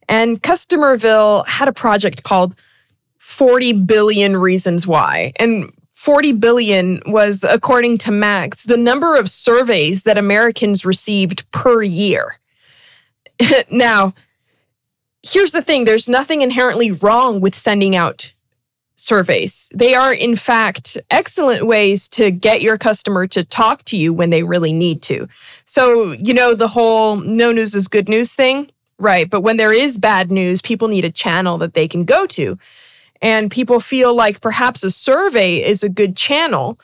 And 0.09 0.41
Customerville 0.41 1.47
had 1.49 1.67
a 1.67 1.73
project 1.73 2.23
called 2.23 2.55
40 3.21 3.75
billion 3.75 4.37
reasons 4.37 4.87
why. 4.87 5.33
And 5.37 5.71
40 5.93 6.33
billion 6.33 7.03
was, 7.07 7.45
according 7.45 7.99
to 7.99 8.11
Max, 8.11 8.63
the 8.63 8.79
number 8.79 9.17
of 9.17 9.29
surveys 9.29 10.05
that 10.05 10.17
Americans 10.17 10.87
received 10.87 11.49
per 11.53 11.83
year. 11.83 12.41
now, 13.71 14.15
here's 15.23 15.53
the 15.53 15.61
thing 15.61 15.85
there's 15.85 16.09
nothing 16.09 16.41
inherently 16.41 16.91
wrong 16.91 17.41
with 17.41 17.55
sending 17.55 17.95
out 17.95 18.33
surveys. 18.95 19.71
They 19.75 19.95
are, 19.95 20.15
in 20.15 20.35
fact, 20.35 20.97
excellent 21.11 21.67
ways 21.67 22.09
to 22.11 22.31
get 22.31 22.63
your 22.63 22.79
customer 22.79 23.27
to 23.29 23.45
talk 23.45 23.85
to 23.85 23.99
you 23.99 24.15
when 24.15 24.31
they 24.31 24.43
really 24.43 24.73
need 24.73 25.03
to. 25.03 25.29
So, 25.67 26.13
you 26.13 26.33
know, 26.33 26.55
the 26.55 26.69
whole 26.69 27.17
no 27.17 27.53
news 27.53 27.75
is 27.75 27.89
good 27.89 28.09
news 28.09 28.35
thing, 28.35 28.71
right? 28.99 29.29
But 29.29 29.43
when 29.43 29.59
there 29.59 29.73
is 29.73 29.99
bad 29.99 30.31
news, 30.31 30.63
people 30.63 30.89
need 30.89 31.05
a 31.05 31.11
channel 31.11 31.59
that 31.59 31.75
they 31.75 31.87
can 31.87 32.05
go 32.07 32.27
to 32.29 32.59
and 33.23 33.51
people 33.51 33.81
feel 33.81 34.15
like 34.15 34.41
perhaps 34.41 34.83
a 34.83 34.91
survey 34.91 35.57
is 35.57 35.83
a 35.83 35.89
good 35.89 36.17
channel 36.17 36.79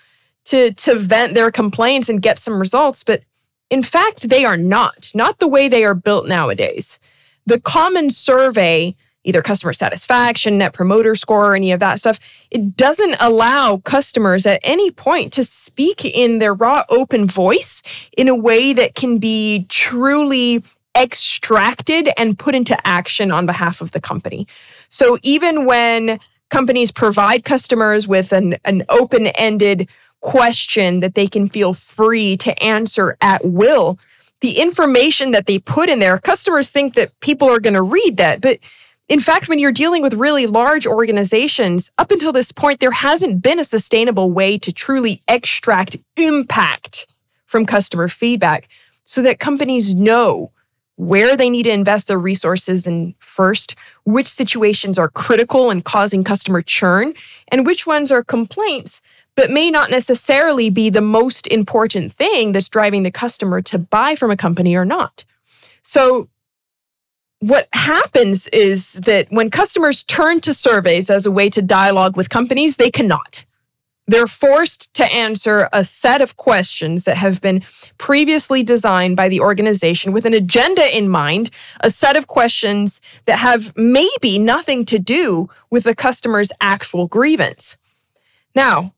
to 0.46 0.72
to 0.74 0.94
vent 0.96 1.34
their 1.34 1.50
complaints 1.50 2.08
and 2.08 2.22
get 2.22 2.38
some 2.38 2.58
results. 2.58 3.04
But 3.04 3.22
in 3.70 3.82
fact 3.82 4.28
they 4.28 4.44
are 4.44 4.56
not 4.56 5.10
not 5.14 5.38
the 5.38 5.48
way 5.48 5.68
they 5.68 5.84
are 5.84 5.94
built 5.94 6.26
nowadays. 6.26 6.98
The 7.46 7.60
common 7.60 8.10
survey 8.10 8.96
either 9.26 9.42
customer 9.42 9.72
satisfaction 9.72 10.58
net 10.58 10.72
promoter 10.72 11.14
score 11.14 11.50
or 11.50 11.56
any 11.56 11.72
of 11.72 11.80
that 11.80 11.98
stuff 11.98 12.18
it 12.50 12.76
doesn't 12.76 13.16
allow 13.18 13.78
customers 13.78 14.46
at 14.46 14.60
any 14.62 14.90
point 14.90 15.32
to 15.32 15.44
speak 15.44 16.04
in 16.04 16.38
their 16.38 16.54
raw 16.54 16.84
open 16.88 17.26
voice 17.26 17.82
in 18.16 18.28
a 18.28 18.36
way 18.36 18.72
that 18.72 18.94
can 18.94 19.18
be 19.18 19.66
truly 19.68 20.62
extracted 20.96 22.08
and 22.16 22.38
put 22.38 22.54
into 22.54 22.74
action 22.86 23.30
on 23.30 23.44
behalf 23.44 23.80
of 23.80 23.90
the 23.90 24.00
company 24.00 24.46
so 24.88 25.18
even 25.22 25.64
when 25.64 26.18
companies 26.50 26.92
provide 26.92 27.44
customers 27.44 28.06
with 28.06 28.32
an, 28.32 28.56
an 28.64 28.84
open 28.88 29.28
ended 29.28 29.88
question 30.20 31.00
that 31.00 31.14
they 31.14 31.26
can 31.26 31.48
feel 31.48 31.74
free 31.74 32.36
to 32.38 32.62
answer 32.62 33.16
at 33.20 33.44
will, 33.44 33.98
the 34.40 34.58
information 34.58 35.30
that 35.30 35.46
they 35.46 35.58
put 35.58 35.88
in 35.88 35.98
there, 35.98 36.18
customers 36.18 36.70
think 36.70 36.94
that 36.94 37.18
people 37.20 37.48
are 37.48 37.60
going 37.60 37.74
to 37.74 37.82
read 37.82 38.16
that. 38.16 38.40
But 38.40 38.58
in 39.08 39.20
fact, 39.20 39.48
when 39.48 39.58
you're 39.58 39.72
dealing 39.72 40.02
with 40.02 40.14
really 40.14 40.46
large 40.46 40.86
organizations, 40.86 41.90
up 41.96 42.10
until 42.10 42.32
this 42.32 42.50
point, 42.52 42.80
there 42.80 42.90
hasn't 42.90 43.40
been 43.40 43.60
a 43.60 43.64
sustainable 43.64 44.30
way 44.32 44.58
to 44.58 44.72
truly 44.72 45.22
extract 45.28 45.96
impact 46.16 47.06
from 47.46 47.66
customer 47.66 48.08
feedback 48.08 48.68
so 49.04 49.22
that 49.22 49.38
companies 49.38 49.94
know 49.94 50.50
where 50.96 51.36
they 51.36 51.50
need 51.50 51.64
to 51.64 51.70
invest 51.70 52.08
their 52.08 52.18
resources 52.18 52.86
in 52.86 53.14
first, 53.18 53.76
which 54.04 54.28
situations 54.28 54.98
are 54.98 55.08
critical 55.08 55.70
and 55.70 55.84
causing 55.84 56.24
customer 56.24 56.62
churn, 56.62 57.14
and 57.48 57.66
which 57.66 57.86
ones 57.86 58.10
are 58.10 58.24
complaints, 58.24 59.00
but 59.34 59.50
may 59.50 59.70
not 59.70 59.90
necessarily 59.90 60.70
be 60.70 60.90
the 60.90 61.00
most 61.00 61.46
important 61.46 62.12
thing 62.12 62.52
that's 62.52 62.68
driving 62.68 63.02
the 63.02 63.10
customer 63.10 63.62
to 63.62 63.78
buy 63.78 64.16
from 64.16 64.30
a 64.30 64.36
company 64.36 64.74
or 64.74 64.84
not. 64.84 65.24
So, 65.82 66.28
what 67.40 67.68
happens 67.74 68.48
is 68.48 68.94
that 68.94 69.28
when 69.30 69.50
customers 69.50 70.02
turn 70.02 70.40
to 70.40 70.54
surveys 70.54 71.10
as 71.10 71.26
a 71.26 71.30
way 71.30 71.50
to 71.50 71.62
dialogue 71.62 72.16
with 72.16 72.30
companies, 72.30 72.76
they 72.76 72.90
cannot. 72.90 73.45
They're 74.08 74.28
forced 74.28 74.94
to 74.94 75.04
answer 75.12 75.68
a 75.72 75.84
set 75.84 76.20
of 76.20 76.36
questions 76.36 77.04
that 77.04 77.16
have 77.16 77.40
been 77.40 77.64
previously 77.98 78.62
designed 78.62 79.16
by 79.16 79.28
the 79.28 79.40
organization 79.40 80.12
with 80.12 80.24
an 80.24 80.34
agenda 80.34 80.96
in 80.96 81.08
mind, 81.08 81.50
a 81.80 81.90
set 81.90 82.16
of 82.16 82.28
questions 82.28 83.00
that 83.24 83.40
have 83.40 83.76
maybe 83.76 84.38
nothing 84.38 84.84
to 84.86 84.98
do 84.98 85.48
with 85.70 85.84
the 85.84 85.94
customer's 85.94 86.52
actual 86.60 87.08
grievance. 87.08 87.76
Now, 88.54 88.94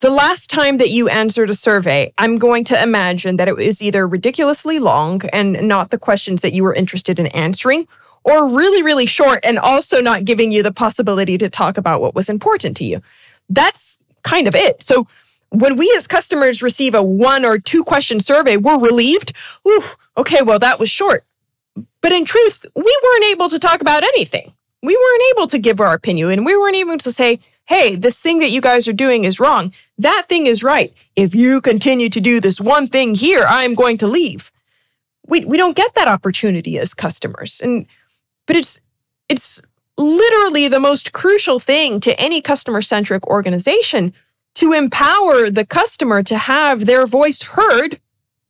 the 0.00 0.10
last 0.10 0.50
time 0.50 0.76
that 0.76 0.90
you 0.90 1.08
answered 1.08 1.50
a 1.50 1.54
survey, 1.54 2.12
I'm 2.18 2.38
going 2.38 2.64
to 2.64 2.80
imagine 2.80 3.36
that 3.36 3.48
it 3.48 3.56
was 3.56 3.82
either 3.82 4.06
ridiculously 4.06 4.78
long 4.78 5.22
and 5.32 5.66
not 5.66 5.90
the 5.90 5.98
questions 5.98 6.42
that 6.42 6.52
you 6.52 6.62
were 6.62 6.74
interested 6.74 7.18
in 7.18 7.26
answering, 7.28 7.86
or 8.24 8.48
really, 8.48 8.82
really 8.82 9.06
short 9.06 9.40
and 9.44 9.58
also 9.58 10.00
not 10.00 10.24
giving 10.24 10.52
you 10.52 10.62
the 10.62 10.72
possibility 10.72 11.38
to 11.38 11.48
talk 11.48 11.78
about 11.78 12.00
what 12.00 12.14
was 12.14 12.28
important 12.28 12.76
to 12.76 12.84
you. 12.84 13.00
That's 13.48 13.98
kind 14.22 14.46
of 14.46 14.54
it. 14.54 14.82
So 14.82 15.06
when 15.50 15.76
we 15.76 15.92
as 15.96 16.06
customers 16.06 16.62
receive 16.62 16.94
a 16.94 17.02
one 17.02 17.44
or 17.44 17.58
two 17.58 17.84
question 17.84 18.20
survey, 18.20 18.56
we're 18.56 18.78
relieved. 18.78 19.32
Ooh, 19.66 19.82
okay, 20.16 20.42
well, 20.42 20.58
that 20.58 20.78
was 20.78 20.90
short. 20.90 21.24
But 22.00 22.12
in 22.12 22.24
truth, 22.24 22.66
we 22.74 23.00
weren't 23.02 23.24
able 23.24 23.48
to 23.48 23.58
talk 23.58 23.80
about 23.80 24.02
anything. 24.02 24.52
We 24.82 24.96
weren't 24.96 25.36
able 25.36 25.46
to 25.48 25.58
give 25.58 25.80
our 25.80 25.94
opinion 25.94 26.30
and 26.30 26.46
we 26.46 26.56
weren't 26.56 26.76
able 26.76 26.98
to 26.98 27.12
say, 27.12 27.40
hey, 27.66 27.96
this 27.96 28.20
thing 28.20 28.38
that 28.38 28.50
you 28.50 28.60
guys 28.60 28.88
are 28.88 28.92
doing 28.92 29.24
is 29.24 29.40
wrong. 29.40 29.72
That 29.98 30.24
thing 30.26 30.46
is 30.46 30.62
right. 30.62 30.92
If 31.16 31.34
you 31.34 31.60
continue 31.60 32.08
to 32.10 32.20
do 32.20 32.40
this 32.40 32.60
one 32.60 32.86
thing 32.86 33.14
here, 33.14 33.44
I'm 33.46 33.74
going 33.74 33.98
to 33.98 34.06
leave. 34.06 34.50
We, 35.26 35.44
we 35.44 35.56
don't 35.56 35.76
get 35.76 35.94
that 35.94 36.08
opportunity 36.08 36.78
as 36.78 36.94
customers. 36.94 37.60
And 37.60 37.86
but 38.46 38.56
it's 38.56 38.80
it's 39.28 39.60
literally 39.98 40.68
the 40.68 40.80
most 40.80 41.12
crucial 41.12 41.58
thing 41.58 42.00
to 42.00 42.18
any 42.18 42.40
customer 42.40 42.80
centric 42.80 43.26
organization 43.26 44.14
to 44.54 44.72
empower 44.72 45.50
the 45.50 45.66
customer 45.66 46.22
to 46.22 46.38
have 46.38 46.86
their 46.86 47.06
voice 47.06 47.42
heard 47.42 48.00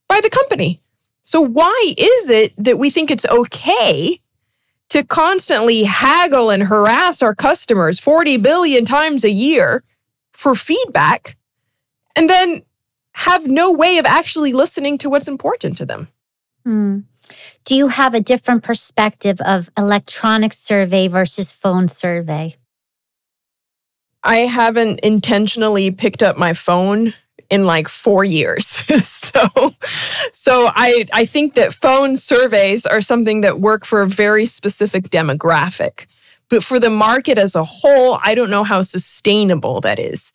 by 0.08 0.20
the 0.20 0.30
company. 0.30 0.80
So, 1.22 1.40
why 1.40 1.94
is 1.96 2.30
it 2.30 2.52
that 2.56 2.78
we 2.78 2.90
think 2.90 3.10
it's 3.10 3.26
okay 3.26 4.20
to 4.90 5.04
constantly 5.04 5.84
haggle 5.84 6.50
and 6.50 6.62
harass 6.62 7.22
our 7.22 7.34
customers 7.34 7.98
40 7.98 8.38
billion 8.38 8.84
times 8.84 9.24
a 9.24 9.30
year 9.30 9.84
for 10.32 10.54
feedback 10.54 11.36
and 12.16 12.30
then 12.30 12.62
have 13.12 13.46
no 13.46 13.72
way 13.72 13.98
of 13.98 14.06
actually 14.06 14.52
listening 14.52 14.96
to 14.98 15.10
what's 15.10 15.28
important 15.28 15.76
to 15.78 15.84
them? 15.84 16.08
Hmm. 16.64 17.00
Do 17.64 17.74
you 17.74 17.88
have 17.88 18.14
a 18.14 18.20
different 18.20 18.62
perspective 18.62 19.40
of 19.40 19.70
electronic 19.76 20.52
survey 20.52 21.08
versus 21.08 21.52
phone 21.52 21.88
survey? 21.88 22.56
I 24.22 24.38
haven't 24.38 25.00
intentionally 25.00 25.90
picked 25.90 26.22
up 26.22 26.36
my 26.36 26.52
phone 26.52 27.14
in 27.50 27.64
like 27.64 27.88
4 27.88 28.24
years. 28.24 28.66
so 29.04 29.74
so 30.32 30.70
I 30.74 31.06
I 31.12 31.24
think 31.24 31.54
that 31.54 31.72
phone 31.72 32.16
surveys 32.16 32.84
are 32.84 33.00
something 33.00 33.40
that 33.42 33.60
work 33.60 33.84
for 33.84 34.02
a 34.02 34.08
very 34.08 34.44
specific 34.44 35.10
demographic. 35.10 36.06
But 36.50 36.64
for 36.64 36.80
the 36.80 36.90
market 36.90 37.38
as 37.38 37.54
a 37.54 37.64
whole, 37.64 38.18
I 38.22 38.34
don't 38.34 38.50
know 38.50 38.64
how 38.64 38.82
sustainable 38.82 39.80
that 39.82 39.98
is. 39.98 40.32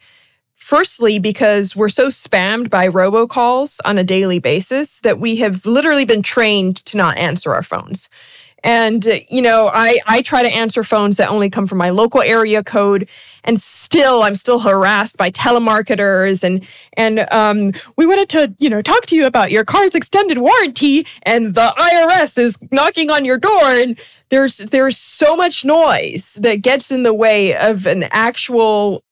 Firstly, 0.64 1.20
because 1.20 1.76
we're 1.76 1.90
so 1.90 2.08
spammed 2.08 2.70
by 2.70 2.88
robocalls 2.88 3.82
on 3.84 3.98
a 3.98 4.04
daily 4.04 4.40
basis 4.40 5.02
that 5.02 5.20
we 5.20 5.36
have 5.36 5.66
literally 5.66 6.06
been 6.06 6.24
trained 6.24 6.78
to 6.86 6.96
not 6.96 7.18
answer 7.18 7.54
our 7.54 7.62
phones. 7.62 8.08
And, 8.64 9.06
you 9.30 9.42
know, 9.42 9.70
I, 9.74 10.00
I 10.08 10.22
try 10.22 10.42
to 10.42 10.48
answer 10.48 10.86
phones 10.86 11.18
that 11.18 11.28
only 11.28 11.50
come 11.50 11.68
from 11.68 11.80
my 11.80 11.90
local 11.90 12.22
area 12.22 12.64
code. 12.64 13.10
And 13.44 13.62
still, 13.62 14.24
I'm 14.24 14.36
still 14.36 14.60
harassed 14.60 15.18
by 15.18 15.32
telemarketers. 15.32 16.46
And, 16.46 16.66
and 16.94 17.28
um, 17.34 17.74
we 17.98 18.06
wanted 18.06 18.30
to, 18.30 18.56
you 18.58 18.70
know, 18.70 18.82
talk 18.82 19.06
to 19.08 19.18
you 19.18 19.28
about 19.28 19.52
your 19.52 19.66
car's 19.66 19.96
extended 19.96 20.38
warranty. 20.38 21.06
And 21.24 21.56
the 21.56 21.74
IRS 21.78 22.40
is 22.40 22.58
knocking 22.72 23.10
on 23.10 23.26
your 23.26 23.38
door. 23.38 23.64
And 23.64 24.00
there's, 24.30 24.60
there's 24.60 24.98
so 24.98 25.36
much 25.36 25.66
noise 25.66 26.36
that 26.36 26.62
gets 26.62 26.90
in 26.90 27.04
the 27.04 27.14
way 27.14 27.54
of 27.54 27.86
an 27.86 28.04
actual 28.12 29.03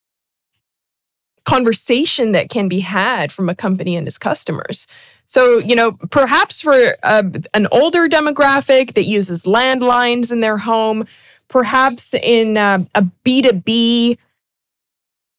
conversation 1.51 2.31
that 2.31 2.49
can 2.49 2.69
be 2.69 2.79
had 2.79 3.31
from 3.31 3.49
a 3.49 3.55
company 3.55 3.95
and 3.97 4.07
its 4.07 4.17
customers. 4.17 4.87
So, 5.25 5.57
you 5.59 5.75
know, 5.75 5.93
perhaps 6.09 6.61
for 6.61 6.95
an 7.03 7.67
older 7.71 8.07
demographic 8.07 8.93
that 8.93 9.03
uses 9.03 9.43
landlines 9.43 10.31
in 10.31 10.39
their 10.39 10.57
home, 10.57 11.05
perhaps 11.49 12.13
in 12.13 12.57
uh, 12.57 12.85
a 12.95 13.03
B2B 13.25 14.17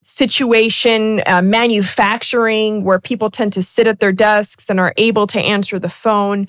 situation, 0.03 1.23
uh, 1.27 1.41
manufacturing, 1.41 2.85
where 2.85 3.01
people 3.01 3.31
tend 3.31 3.53
to 3.55 3.63
sit 3.63 3.87
at 3.87 4.01
their 4.01 4.13
desks 4.13 4.69
and 4.69 4.79
are 4.79 4.93
able 4.99 5.27
to 5.27 5.41
answer 5.41 5.79
the 5.79 5.89
phone. 5.89 6.47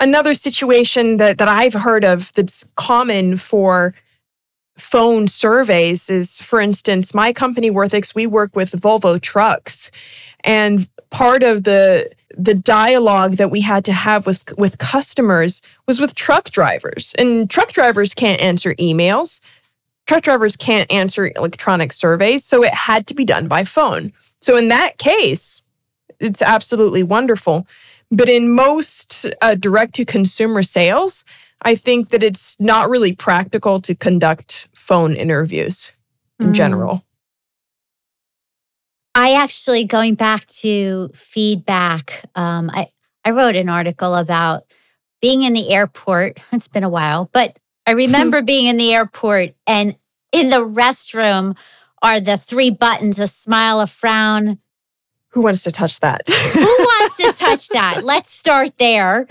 Another 0.00 0.32
situation 0.32 1.18
that, 1.18 1.36
that 1.38 1.48
I've 1.48 1.74
heard 1.74 2.04
of 2.04 2.32
that's 2.32 2.64
common 2.76 3.36
for 3.36 3.94
phone 4.82 5.28
surveys 5.28 6.10
is, 6.10 6.38
for 6.38 6.60
instance, 6.60 7.14
my 7.14 7.32
company, 7.32 7.70
Worthix, 7.70 8.14
we 8.14 8.26
work 8.26 8.54
with 8.54 8.72
Volvo 8.72 9.20
trucks. 9.20 9.90
And 10.44 10.88
part 11.10 11.42
of 11.42 11.64
the 11.64 12.10
the 12.34 12.54
dialogue 12.54 13.34
that 13.34 13.50
we 13.50 13.60
had 13.60 13.84
to 13.84 13.92
have 13.92 14.26
with 14.26 14.56
with 14.56 14.78
customers 14.78 15.62
was 15.86 16.00
with 16.00 16.14
truck 16.14 16.50
drivers. 16.50 17.14
And 17.18 17.48
truck 17.48 17.72
drivers 17.72 18.14
can't 18.14 18.40
answer 18.40 18.74
emails. 18.76 19.40
Truck 20.06 20.22
drivers 20.22 20.56
can't 20.56 20.90
answer 20.90 21.30
electronic 21.36 21.92
surveys. 21.92 22.44
So 22.44 22.64
it 22.64 22.74
had 22.74 23.06
to 23.08 23.14
be 23.14 23.24
done 23.24 23.48
by 23.48 23.64
phone. 23.64 24.12
So 24.40 24.56
in 24.56 24.68
that 24.68 24.98
case 24.98 25.62
it's 26.20 26.42
absolutely 26.42 27.02
wonderful. 27.02 27.66
But 28.10 28.28
in 28.28 28.54
most 28.54 29.26
uh, 29.40 29.54
direct 29.54 29.94
to 29.94 30.04
consumer 30.04 30.62
sales 30.62 31.24
i 31.62 31.74
think 31.74 32.10
that 32.10 32.22
it's 32.22 32.60
not 32.60 32.88
really 32.88 33.14
practical 33.14 33.80
to 33.80 33.94
conduct 33.94 34.68
phone 34.92 35.16
interviews 35.16 35.92
in 36.38 36.48
mm. 36.48 36.52
general 36.52 37.02
I 39.14 39.34
actually, 39.34 39.84
going 39.84 40.14
back 40.14 40.46
to 40.46 41.10
feedback, 41.14 42.24
um, 42.34 42.70
I, 42.72 42.88
I 43.24 43.30
wrote 43.30 43.56
an 43.56 43.68
article 43.68 44.14
about 44.14 44.64
being 45.20 45.42
in 45.42 45.52
the 45.52 45.70
airport. 45.70 46.40
It's 46.50 46.68
been 46.68 46.84
a 46.84 46.88
while, 46.88 47.28
but 47.32 47.58
I 47.86 47.90
remember 48.04 48.42
being 48.42 48.66
in 48.66 48.78
the 48.78 48.92
airport 48.92 49.54
and 49.66 49.96
in 50.32 50.48
the 50.48 50.64
restroom 50.64 51.56
are 52.00 52.20
the 52.20 52.38
three 52.38 52.70
buttons 52.70 53.20
a 53.20 53.26
smile, 53.26 53.80
a 53.80 53.86
frown. 53.86 54.58
Who 55.28 55.42
wants 55.42 55.62
to 55.64 55.72
touch 55.72 56.00
that? 56.00 56.22
who 56.28 56.60
wants 56.60 57.16
to 57.16 57.32
touch 57.38 57.68
that? 57.68 58.04
Let's 58.04 58.32
start 58.32 58.78
there. 58.78 59.28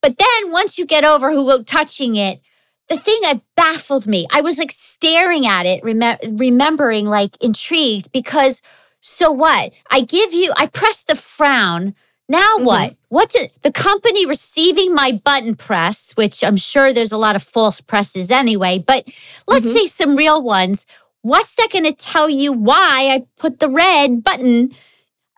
But 0.00 0.16
then 0.18 0.52
once 0.52 0.78
you 0.78 0.86
get 0.86 1.04
over 1.04 1.30
who 1.30 1.44
will 1.44 1.64
touching 1.64 2.16
it, 2.16 2.40
the 2.88 2.96
thing 2.96 3.18
that 3.22 3.40
baffled 3.54 4.06
me, 4.06 4.26
I 4.30 4.40
was 4.40 4.58
like 4.58 4.72
staring 4.72 5.46
at 5.46 5.66
it, 5.66 5.84
rem- 5.84 6.18
remembering, 6.38 7.06
like 7.06 7.36
intrigued 7.42 8.10
because 8.12 8.62
so 9.00 9.30
what? 9.30 9.72
I 9.90 10.00
give 10.00 10.32
you, 10.32 10.52
I 10.56 10.66
press 10.66 11.04
the 11.04 11.14
frown. 11.14 11.94
Now 12.28 12.56
mm-hmm. 12.56 12.64
what? 12.64 12.96
What's 13.08 13.34
it? 13.34 13.52
The 13.62 13.72
company 13.72 14.26
receiving 14.26 14.94
my 14.94 15.12
button 15.12 15.54
press, 15.54 16.12
which 16.12 16.42
I'm 16.42 16.56
sure 16.56 16.92
there's 16.92 17.12
a 17.12 17.18
lot 17.18 17.36
of 17.36 17.42
false 17.42 17.80
presses 17.80 18.30
anyway, 18.30 18.78
but 18.78 19.08
let's 19.46 19.64
mm-hmm. 19.64 19.76
say 19.76 19.86
some 19.86 20.16
real 20.16 20.42
ones. 20.42 20.84
What's 21.22 21.54
that 21.56 21.68
going 21.72 21.84
to 21.84 21.92
tell 21.92 22.28
you 22.28 22.52
why 22.52 23.08
I 23.10 23.26
put 23.38 23.60
the 23.60 23.68
red 23.68 24.22
button? 24.22 24.74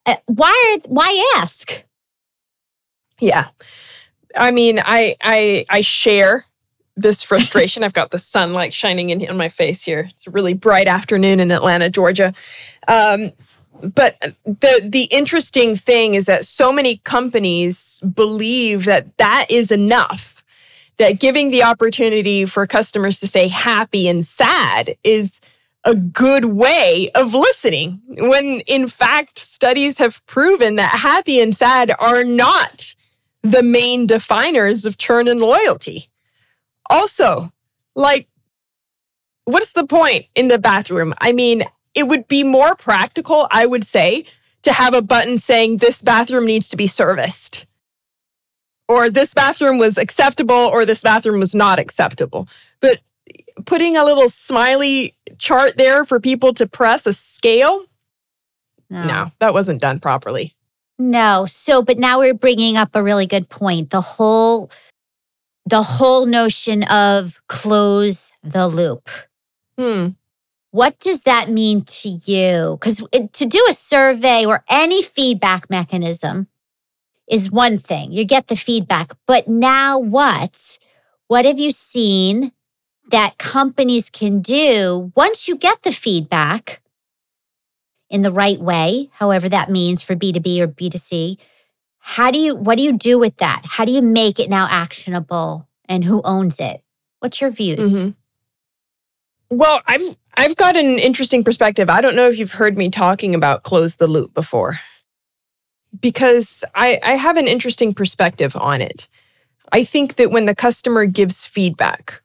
Uh, 0.06 0.16
why 0.26 0.76
are, 0.76 0.88
why 0.88 1.34
ask? 1.36 1.82
Yeah. 3.20 3.48
I 4.36 4.50
mean, 4.50 4.78
I 4.78 5.16
I 5.20 5.64
I 5.68 5.80
share 5.80 6.44
this 7.00 7.22
frustration. 7.22 7.82
I've 7.82 7.92
got 7.92 8.10
the 8.10 8.18
sunlight 8.18 8.72
shining 8.72 9.10
in 9.10 9.28
on 9.28 9.36
my 9.36 9.48
face 9.48 9.82
here. 9.82 10.08
It's 10.10 10.26
a 10.26 10.30
really 10.30 10.54
bright 10.54 10.88
afternoon 10.88 11.40
in 11.40 11.50
Atlanta, 11.50 11.90
Georgia. 11.90 12.32
Um, 12.88 13.30
but 13.82 14.18
the 14.44 14.80
the 14.84 15.04
interesting 15.04 15.74
thing 15.74 16.14
is 16.14 16.26
that 16.26 16.44
so 16.44 16.72
many 16.72 16.98
companies 16.98 18.00
believe 18.00 18.84
that 18.84 19.16
that 19.16 19.46
is 19.48 19.70
enough 19.70 20.42
that 20.98 21.18
giving 21.18 21.50
the 21.50 21.62
opportunity 21.62 22.44
for 22.44 22.66
customers 22.66 23.20
to 23.20 23.26
say 23.26 23.48
happy 23.48 24.06
and 24.06 24.26
sad 24.26 24.96
is 25.02 25.40
a 25.84 25.94
good 25.94 26.44
way 26.44 27.10
of 27.14 27.32
listening 27.32 28.02
when 28.06 28.60
in 28.66 28.86
fact 28.86 29.38
studies 29.38 29.96
have 29.96 30.24
proven 30.26 30.76
that 30.76 30.90
happy 30.90 31.40
and 31.40 31.56
sad 31.56 31.90
are 31.98 32.22
not 32.22 32.94
the 33.42 33.62
main 33.62 34.06
definers 34.06 34.84
of 34.84 34.98
churn 34.98 35.26
and 35.26 35.40
loyalty 35.40 36.09
also 36.90 37.50
like 37.94 38.28
what's 39.46 39.72
the 39.72 39.86
point 39.86 40.26
in 40.34 40.48
the 40.48 40.58
bathroom 40.58 41.14
i 41.18 41.32
mean 41.32 41.64
it 41.94 42.08
would 42.08 42.28
be 42.28 42.44
more 42.44 42.74
practical, 42.76 43.48
I 43.50 43.66
would 43.66 43.84
say, 43.84 44.24
to 44.62 44.72
have 44.72 44.94
a 44.94 45.02
button 45.02 45.38
saying 45.38 45.78
this 45.78 46.02
bathroom 46.02 46.46
needs 46.46 46.68
to 46.68 46.76
be 46.76 46.86
serviced. 46.86 47.66
Or 48.88 49.08
this 49.08 49.34
bathroom 49.34 49.78
was 49.78 49.98
acceptable 49.98 50.54
or 50.54 50.84
this 50.84 51.02
bathroom 51.02 51.40
was 51.40 51.54
not 51.54 51.78
acceptable. 51.78 52.48
But 52.80 52.98
putting 53.64 53.96
a 53.96 54.04
little 54.04 54.28
smiley 54.28 55.16
chart 55.38 55.76
there 55.76 56.04
for 56.04 56.18
people 56.18 56.52
to 56.54 56.66
press 56.66 57.06
a 57.06 57.12
scale, 57.12 57.84
no, 58.88 59.04
no 59.04 59.26
that 59.38 59.54
wasn't 59.54 59.80
done 59.80 60.00
properly. 60.00 60.56
No. 60.98 61.46
So, 61.46 61.82
but 61.82 61.98
now 61.98 62.18
we're 62.18 62.34
bringing 62.34 62.76
up 62.76 62.90
a 62.94 63.02
really 63.02 63.26
good 63.26 63.48
point. 63.48 63.90
The 63.90 64.00
whole 64.00 64.70
the 65.70 65.82
whole 65.82 66.26
notion 66.26 66.82
of 66.84 67.40
close 67.46 68.32
the 68.42 68.66
loop. 68.66 69.08
Hmm. 69.78 70.08
What 70.72 70.98
does 71.00 71.22
that 71.22 71.48
mean 71.48 71.84
to 71.84 72.08
you? 72.08 72.78
Because 72.80 73.02
to 73.10 73.46
do 73.46 73.66
a 73.68 73.72
survey 73.72 74.44
or 74.44 74.64
any 74.68 75.02
feedback 75.02 75.70
mechanism 75.70 76.48
is 77.28 77.50
one 77.50 77.78
thing. 77.78 78.12
You 78.12 78.24
get 78.24 78.48
the 78.48 78.56
feedback. 78.56 79.12
But 79.26 79.48
now 79.48 79.98
what? 79.98 80.78
What 81.28 81.44
have 81.44 81.58
you 81.58 81.70
seen 81.70 82.52
that 83.10 83.38
companies 83.38 84.10
can 84.10 84.40
do 84.40 85.12
once 85.16 85.48
you 85.48 85.56
get 85.56 85.82
the 85.82 85.92
feedback 85.92 86.82
in 88.08 88.22
the 88.22 88.32
right 88.32 88.60
way, 88.60 89.10
however 89.14 89.48
that 89.48 89.70
means 89.70 90.02
for 90.02 90.16
B2B 90.16 90.60
or 90.60 90.68
B2C? 90.68 91.38
How 92.00 92.30
do 92.30 92.38
you, 92.38 92.56
what 92.56 92.76
do 92.76 92.82
you 92.82 92.92
do 92.92 93.18
with 93.18 93.36
that? 93.36 93.62
How 93.64 93.84
do 93.84 93.92
you 93.92 94.02
make 94.02 94.40
it 94.40 94.50
now 94.50 94.66
actionable 94.68 95.68
and 95.88 96.02
who 96.02 96.20
owns 96.22 96.58
it? 96.58 96.82
What's 97.20 97.40
your 97.40 97.50
views? 97.50 97.84
Mm-hmm. 97.84 98.10
Well, 99.56 99.82
I've 99.86 100.16
I've 100.34 100.56
got 100.56 100.76
an 100.76 100.98
interesting 100.98 101.42
perspective. 101.42 101.90
I 101.90 102.00
don't 102.00 102.14
know 102.14 102.28
if 102.28 102.38
you've 102.38 102.52
heard 102.52 102.78
me 102.78 102.90
talking 102.90 103.34
about 103.34 103.64
close 103.64 103.96
the 103.96 104.06
loop 104.06 104.32
before. 104.32 104.78
Because 106.00 106.64
I, 106.74 107.00
I 107.02 107.16
have 107.16 107.36
an 107.36 107.48
interesting 107.48 107.92
perspective 107.92 108.56
on 108.56 108.80
it. 108.80 109.08
I 109.72 109.82
think 109.82 110.14
that 110.16 110.30
when 110.30 110.46
the 110.46 110.54
customer 110.54 111.04
gives 111.04 111.46
feedback, 111.46 112.22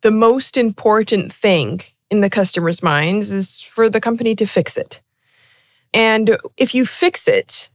the 0.00 0.10
most 0.10 0.56
important 0.56 1.32
thing 1.32 1.82
in 2.10 2.22
the 2.22 2.30
customer's 2.30 2.82
minds 2.82 3.30
is 3.30 3.60
for 3.60 3.90
the 3.90 4.00
company 4.00 4.34
to 4.36 4.46
fix 4.46 4.78
it. 4.78 5.02
And 5.92 6.38
if 6.56 6.74
you 6.74 6.86
fix 6.86 7.28
it, 7.28 7.68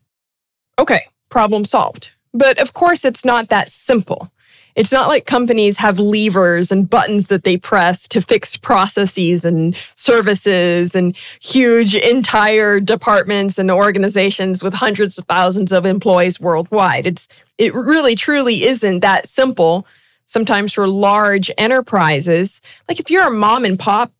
okay, 0.79 1.05
problem 1.29 1.65
solved. 1.65 2.11
But 2.33 2.59
of 2.59 2.73
course, 2.73 3.05
it's 3.05 3.25
not 3.25 3.49
that 3.49 3.69
simple. 3.69 4.31
It's 4.75 4.91
not 4.91 5.09
like 5.09 5.25
companies 5.25 5.77
have 5.77 5.99
levers 5.99 6.71
and 6.71 6.89
buttons 6.89 7.27
that 7.27 7.43
they 7.43 7.57
press 7.57 8.07
to 8.09 8.21
fix 8.21 8.55
processes 8.55 9.43
and 9.43 9.75
services 9.95 10.95
and 10.95 11.17
huge 11.41 11.95
entire 11.95 12.79
departments 12.79 13.57
and 13.57 13.69
organizations 13.71 14.63
with 14.63 14.73
hundreds 14.73 15.17
of 15.17 15.25
thousands 15.25 15.73
of 15.73 15.85
employees 15.85 16.39
worldwide. 16.39 17.07
It's 17.07 17.27
it 17.57 17.73
really 17.73 18.15
truly 18.15 18.63
isn't 18.63 19.01
that 19.01 19.27
simple. 19.27 19.85
Sometimes 20.23 20.73
for 20.73 20.87
large 20.87 21.51
enterprises, 21.57 22.61
like 22.87 22.99
if 22.99 23.09
you're 23.09 23.27
a 23.27 23.31
mom 23.31 23.65
and 23.65 23.77
pop 23.77 24.13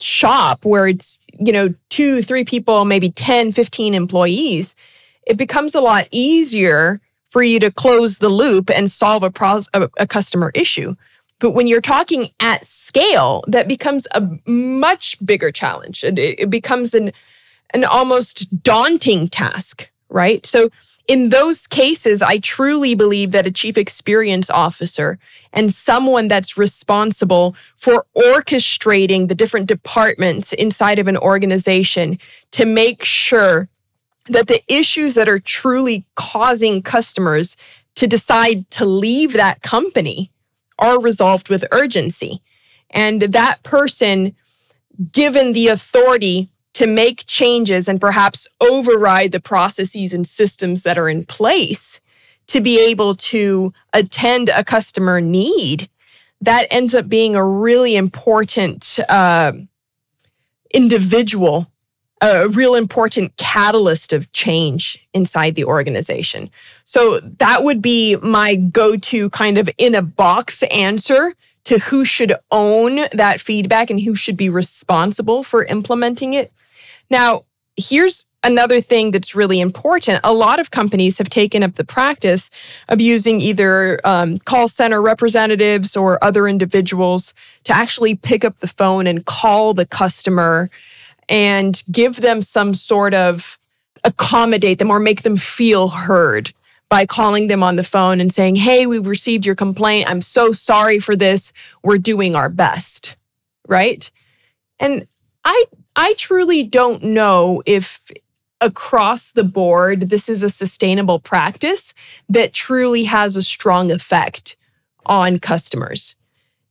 shop 0.00 0.64
where 0.64 0.86
it's, 0.86 1.18
you 1.38 1.52
know, 1.52 1.74
two, 1.90 2.22
three 2.22 2.44
people, 2.44 2.84
maybe 2.84 3.10
10, 3.10 3.52
15 3.52 3.94
employees, 3.94 4.74
it 5.26 5.36
becomes 5.36 5.74
a 5.74 5.80
lot 5.80 6.08
easier 6.10 7.00
for 7.28 7.42
you 7.42 7.58
to 7.60 7.70
close 7.70 8.18
the 8.18 8.28
loop 8.28 8.70
and 8.70 8.90
solve 8.90 9.22
a, 9.22 9.30
pros- 9.30 9.68
a, 9.74 9.90
a 9.98 10.06
customer 10.06 10.52
issue. 10.54 10.94
But 11.38 11.50
when 11.50 11.66
you're 11.66 11.82
talking 11.82 12.30
at 12.40 12.64
scale, 12.64 13.44
that 13.48 13.68
becomes 13.68 14.06
a 14.14 14.26
much 14.46 15.18
bigger 15.24 15.52
challenge. 15.52 16.02
It, 16.02 16.18
it 16.18 16.48
becomes 16.48 16.94
an, 16.94 17.12
an 17.74 17.84
almost 17.84 18.62
daunting 18.62 19.28
task, 19.28 19.90
right? 20.08 20.46
So 20.46 20.70
in 21.08 21.28
those 21.28 21.66
cases, 21.66 22.22
I 22.22 22.38
truly 22.38 22.94
believe 22.94 23.32
that 23.32 23.46
a 23.46 23.50
chief 23.50 23.76
experience 23.76 24.48
officer 24.48 25.18
and 25.52 25.72
someone 25.72 26.26
that's 26.26 26.56
responsible 26.56 27.54
for 27.76 28.06
orchestrating 28.16 29.28
the 29.28 29.34
different 29.34 29.66
departments 29.66 30.52
inside 30.54 30.98
of 30.98 31.06
an 31.06 31.16
organization 31.18 32.18
to 32.52 32.64
make 32.64 33.04
sure 33.04 33.68
that 34.28 34.48
the 34.48 34.62
issues 34.68 35.14
that 35.14 35.28
are 35.28 35.38
truly 35.38 36.04
causing 36.14 36.82
customers 36.82 37.56
to 37.96 38.06
decide 38.06 38.70
to 38.70 38.84
leave 38.84 39.32
that 39.32 39.62
company 39.62 40.30
are 40.78 41.00
resolved 41.00 41.48
with 41.48 41.64
urgency. 41.72 42.40
And 42.90 43.22
that 43.22 43.62
person, 43.62 44.34
given 45.12 45.52
the 45.52 45.68
authority 45.68 46.50
to 46.74 46.86
make 46.86 47.24
changes 47.26 47.88
and 47.88 48.00
perhaps 48.00 48.46
override 48.60 49.32
the 49.32 49.40
processes 49.40 50.12
and 50.12 50.26
systems 50.26 50.82
that 50.82 50.98
are 50.98 51.08
in 51.08 51.24
place 51.24 52.00
to 52.48 52.60
be 52.60 52.78
able 52.78 53.14
to 53.14 53.72
attend 53.92 54.50
a 54.50 54.62
customer 54.62 55.20
need, 55.20 55.88
that 56.40 56.66
ends 56.70 56.94
up 56.94 57.08
being 57.08 57.34
a 57.34 57.44
really 57.44 57.96
important 57.96 58.98
uh, 59.08 59.52
individual 60.72 61.70
a 62.22 62.48
real 62.48 62.74
important 62.74 63.36
catalyst 63.36 64.12
of 64.12 64.30
change 64.32 65.06
inside 65.12 65.54
the 65.54 65.64
organization. 65.64 66.50
So 66.84 67.20
that 67.20 67.62
would 67.62 67.82
be 67.82 68.16
my 68.16 68.54
go 68.56 68.96
to 68.96 69.30
kind 69.30 69.58
of 69.58 69.68
in 69.76 69.94
a 69.94 70.02
box 70.02 70.62
answer 70.64 71.34
to 71.64 71.78
who 71.78 72.04
should 72.04 72.32
own 72.50 73.08
that 73.12 73.40
feedback 73.40 73.90
and 73.90 74.00
who 74.00 74.14
should 74.14 74.36
be 74.36 74.48
responsible 74.48 75.42
for 75.42 75.64
implementing 75.64 76.32
it. 76.32 76.52
Now, 77.10 77.44
here's 77.76 78.26
another 78.42 78.80
thing 78.80 79.10
that's 79.10 79.34
really 79.34 79.60
important. 79.60 80.20
A 80.22 80.32
lot 80.32 80.60
of 80.60 80.70
companies 80.70 81.18
have 81.18 81.28
taken 81.28 81.62
up 81.62 81.74
the 81.74 81.84
practice 81.84 82.50
of 82.88 83.00
using 83.00 83.40
either 83.40 84.00
um, 84.04 84.38
call 84.38 84.68
center 84.68 85.02
representatives 85.02 85.96
or 85.96 86.22
other 86.22 86.46
individuals 86.46 87.34
to 87.64 87.74
actually 87.74 88.14
pick 88.14 88.44
up 88.44 88.58
the 88.58 88.68
phone 88.68 89.06
and 89.06 89.26
call 89.26 89.74
the 89.74 89.86
customer 89.86 90.70
and 91.28 91.82
give 91.90 92.20
them 92.20 92.42
some 92.42 92.74
sort 92.74 93.14
of 93.14 93.58
accommodate 94.04 94.78
them 94.78 94.90
or 94.90 95.00
make 95.00 95.22
them 95.22 95.36
feel 95.36 95.88
heard 95.88 96.52
by 96.88 97.04
calling 97.04 97.48
them 97.48 97.62
on 97.62 97.76
the 97.76 97.84
phone 97.84 98.20
and 98.20 98.32
saying, 98.32 98.56
Hey, 98.56 98.86
we 98.86 98.98
received 98.98 99.44
your 99.44 99.54
complaint. 99.54 100.08
I'm 100.08 100.20
so 100.20 100.52
sorry 100.52 101.00
for 101.00 101.16
this. 101.16 101.52
We're 101.82 101.98
doing 101.98 102.36
our 102.36 102.48
best. 102.48 103.16
Right. 103.66 104.10
And 104.78 105.08
I, 105.44 105.64
I 105.96 106.14
truly 106.14 106.62
don't 106.62 107.02
know 107.02 107.62
if 107.66 108.10
across 108.60 109.32
the 109.32 109.44
board 109.44 110.02
this 110.02 110.28
is 110.28 110.42
a 110.42 110.48
sustainable 110.48 111.18
practice 111.20 111.92
that 112.28 112.52
truly 112.52 113.04
has 113.04 113.36
a 113.36 113.42
strong 113.42 113.90
effect 113.90 114.56
on 115.06 115.38
customers. 115.38 116.14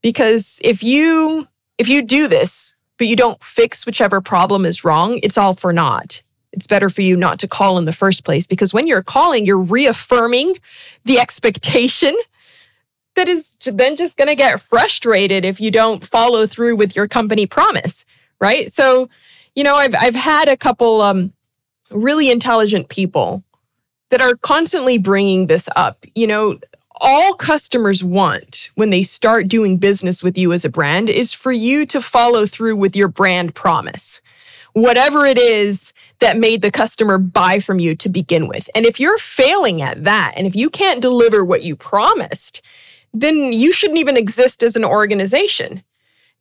Because 0.01 0.59
if 0.63 0.83
you, 0.83 1.47
if 1.77 1.89
you 1.89 2.01
do 2.01 2.27
this 2.27 2.74
but 2.97 3.07
you 3.07 3.15
don't 3.15 3.43
fix 3.43 3.85
whichever 3.85 4.21
problem 4.21 4.65
is 4.65 4.83
wrong, 4.83 5.19
it's 5.23 5.37
all 5.37 5.53
for 5.53 5.73
naught. 5.73 6.21
It's 6.51 6.67
better 6.67 6.89
for 6.89 7.01
you 7.01 7.17
not 7.17 7.39
to 7.39 7.47
call 7.47 7.77
in 7.77 7.85
the 7.85 7.91
first 7.91 8.23
place 8.23 8.47
because 8.47 8.73
when 8.73 8.87
you're 8.87 9.03
calling, 9.03 9.45
you're 9.45 9.59
reaffirming 9.59 10.55
the 11.03 11.19
expectation 11.19 12.15
that 13.15 13.27
is 13.27 13.57
then 13.65 13.95
just 13.95 14.17
going 14.17 14.27
to 14.27 14.35
get 14.35 14.61
frustrated 14.61 15.43
if 15.43 15.59
you 15.59 15.71
don't 15.71 16.05
follow 16.05 16.47
through 16.47 16.75
with 16.75 16.95
your 16.95 17.07
company 17.07 17.45
promise, 17.45 18.05
right? 18.39 18.71
So, 18.71 19.09
you 19.55 19.63
know, 19.63 19.75
I've 19.75 19.95
I've 19.95 20.15
had 20.15 20.47
a 20.47 20.57
couple 20.57 21.01
um, 21.01 21.33
really 21.91 22.29
intelligent 22.29 22.89
people 22.89 23.43
that 24.09 24.21
are 24.21 24.35
constantly 24.37 24.97
bringing 24.97 25.47
this 25.47 25.67
up. 25.75 26.05
You 26.13 26.27
know, 26.27 26.59
all 27.01 27.33
customers 27.33 28.03
want 28.03 28.69
when 28.75 28.89
they 28.89 29.03
start 29.03 29.47
doing 29.47 29.77
business 29.77 30.23
with 30.23 30.37
you 30.37 30.53
as 30.53 30.65
a 30.65 30.69
brand 30.69 31.09
is 31.09 31.33
for 31.33 31.51
you 31.51 31.85
to 31.87 32.01
follow 32.01 32.45
through 32.45 32.75
with 32.75 32.95
your 32.95 33.07
brand 33.07 33.55
promise. 33.55 34.21
Whatever 34.73 35.25
it 35.25 35.37
is 35.37 35.93
that 36.19 36.37
made 36.37 36.61
the 36.61 36.71
customer 36.71 37.17
buy 37.17 37.59
from 37.59 37.79
you 37.79 37.95
to 37.95 38.09
begin 38.09 38.47
with. 38.47 38.69
And 38.75 38.85
if 38.85 38.99
you're 38.99 39.17
failing 39.17 39.81
at 39.81 40.03
that, 40.03 40.33
and 40.35 40.47
if 40.47 40.55
you 40.55 40.69
can't 40.69 41.01
deliver 41.01 41.45
what 41.45 41.63
you 41.63 41.75
promised, 41.75 42.61
then 43.13 43.53
you 43.53 43.71
shouldn't 43.71 43.99
even 43.99 44.17
exist 44.17 44.63
as 44.63 44.75
an 44.75 44.83
organization. 44.83 45.83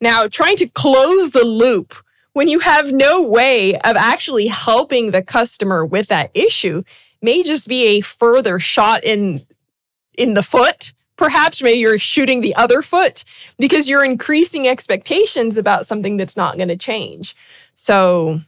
Now, 0.01 0.27
trying 0.27 0.57
to 0.57 0.69
close 0.69 1.31
the 1.31 1.45
loop 1.45 1.95
when 2.33 2.49
you 2.49 2.59
have 2.59 2.90
no 2.90 3.23
way 3.23 3.77
of 3.77 3.97
actually 3.97 4.49
helping 4.49 5.11
the 5.11 5.23
customer 5.23 5.87
with 5.87 6.09
that 6.09 6.31
issue 6.35 6.83
may 7.23 7.43
just 7.43 7.69
be 7.69 7.87
a 7.87 8.01
further 8.01 8.59
shot 8.59 9.05
in 9.05 9.47
in 10.16 10.35
the 10.35 10.42
foot. 10.42 10.92
Perhaps 11.16 11.62
maybe 11.62 11.79
you're 11.79 11.98
shooting 11.98 12.40
the 12.40 12.55
other 12.57 12.83
foot 12.83 13.24
because 13.59 13.88
you're 13.88 14.05
increasing 14.05 14.66
expectations 14.66 15.57
about 15.57 15.87
something 15.87 16.16
that's 16.16 16.37
not 16.37 16.57
going 16.57 16.68
to 16.68 16.77
change. 16.77 17.37
So 17.74 18.40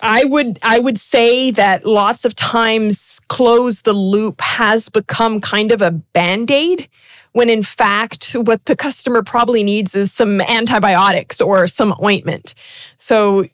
I 0.00 0.24
would 0.24 0.58
I 0.62 0.78
would 0.78 0.98
say 0.98 1.50
that 1.52 1.84
lots 1.84 2.24
of 2.24 2.36
times 2.36 3.20
close 3.28 3.82
the 3.82 3.92
loop 3.92 4.40
has 4.40 4.88
become 4.88 5.40
kind 5.40 5.72
of 5.72 5.82
a 5.82 5.90
band-aid 5.90 6.88
when 7.32 7.50
in 7.50 7.64
fact 7.64 8.32
what 8.32 8.64
the 8.66 8.76
customer 8.76 9.22
probably 9.24 9.64
needs 9.64 9.96
is 9.96 10.12
some 10.12 10.40
antibiotics 10.42 11.40
or 11.40 11.66
some 11.66 11.94
ointment. 12.02 12.54
So 12.96 13.46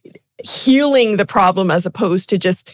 healing 0.44 1.16
the 1.16 1.26
problem 1.26 1.70
as 1.70 1.86
opposed 1.86 2.28
to 2.28 2.38
just 2.38 2.70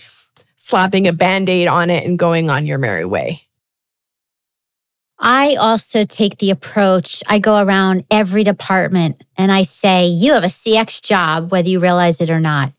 slapping 0.56 1.06
a 1.06 1.12
band-aid 1.12 1.68
on 1.68 1.90
it 1.90 2.04
and 2.04 2.18
going 2.18 2.50
on 2.50 2.66
your 2.66 2.78
merry 2.78 3.04
way. 3.04 3.42
I 5.20 5.56
also 5.56 6.04
take 6.04 6.38
the 6.38 6.50
approach, 6.50 7.22
I 7.28 7.38
go 7.38 7.58
around 7.58 8.04
every 8.10 8.42
department 8.42 9.22
and 9.36 9.52
I 9.52 9.62
say, 9.62 10.06
You 10.06 10.32
have 10.32 10.44
a 10.44 10.48
CX 10.48 11.02
job, 11.02 11.52
whether 11.52 11.68
you 11.68 11.78
realize 11.78 12.22
it 12.22 12.30
or 12.30 12.40
not. 12.40 12.72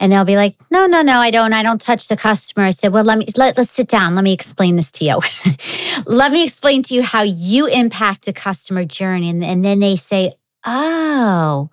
And 0.00 0.10
they'll 0.10 0.24
be 0.24 0.36
like, 0.36 0.56
No, 0.70 0.86
no, 0.86 1.02
no, 1.02 1.20
I 1.20 1.30
don't. 1.30 1.52
I 1.52 1.62
don't 1.62 1.80
touch 1.80 2.08
the 2.08 2.16
customer. 2.16 2.64
I 2.64 2.70
said, 2.70 2.92
Well, 2.92 3.04
let 3.04 3.18
me 3.18 3.26
let, 3.36 3.58
let's 3.58 3.70
sit 3.70 3.88
down. 3.88 4.14
Let 4.14 4.24
me 4.24 4.32
explain 4.32 4.76
this 4.76 4.90
to 4.92 5.04
you. 5.04 5.20
let 6.06 6.32
me 6.32 6.42
explain 6.42 6.82
to 6.84 6.94
you 6.94 7.02
how 7.02 7.20
you 7.20 7.66
impact 7.66 8.24
the 8.24 8.32
customer 8.32 8.86
journey. 8.86 9.28
And, 9.28 9.44
and 9.44 9.62
then 9.62 9.80
they 9.80 9.96
say, 9.96 10.32
Oh, 10.64 11.68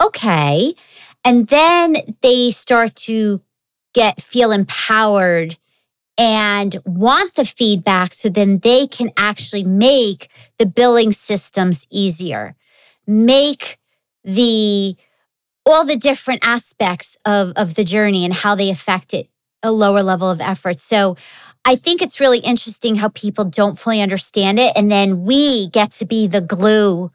okay. 0.00 0.76
And 1.24 1.48
then 1.48 1.96
they 2.20 2.50
start 2.52 2.94
to 2.96 3.40
get 3.94 4.22
feel 4.22 4.52
empowered 4.52 5.56
and 6.16 6.76
want 6.84 7.34
the 7.34 7.44
feedback 7.44 8.14
so 8.14 8.28
then 8.28 8.58
they 8.58 8.86
can 8.86 9.10
actually 9.16 9.64
make 9.64 10.28
the 10.58 10.66
billing 10.66 11.12
systems 11.12 11.86
easier, 11.90 12.54
make 13.06 13.78
the 14.22 14.96
all 15.66 15.84
the 15.84 15.96
different 15.96 16.46
aspects 16.46 17.16
of, 17.24 17.52
of 17.56 17.74
the 17.74 17.84
journey 17.84 18.24
and 18.24 18.34
how 18.34 18.54
they 18.54 18.68
affect 18.68 19.14
it 19.14 19.28
a 19.62 19.72
lower 19.72 20.02
level 20.02 20.30
of 20.30 20.40
effort. 20.40 20.78
So 20.78 21.16
I 21.64 21.76
think 21.76 22.02
it's 22.02 22.20
really 22.20 22.40
interesting 22.40 22.96
how 22.96 23.08
people 23.08 23.46
don't 23.46 23.78
fully 23.78 24.02
understand 24.02 24.60
it. 24.60 24.72
And 24.76 24.90
then 24.90 25.24
we 25.24 25.70
get 25.70 25.90
to 25.92 26.04
be 26.04 26.26
the 26.26 26.42
glue 26.42 27.10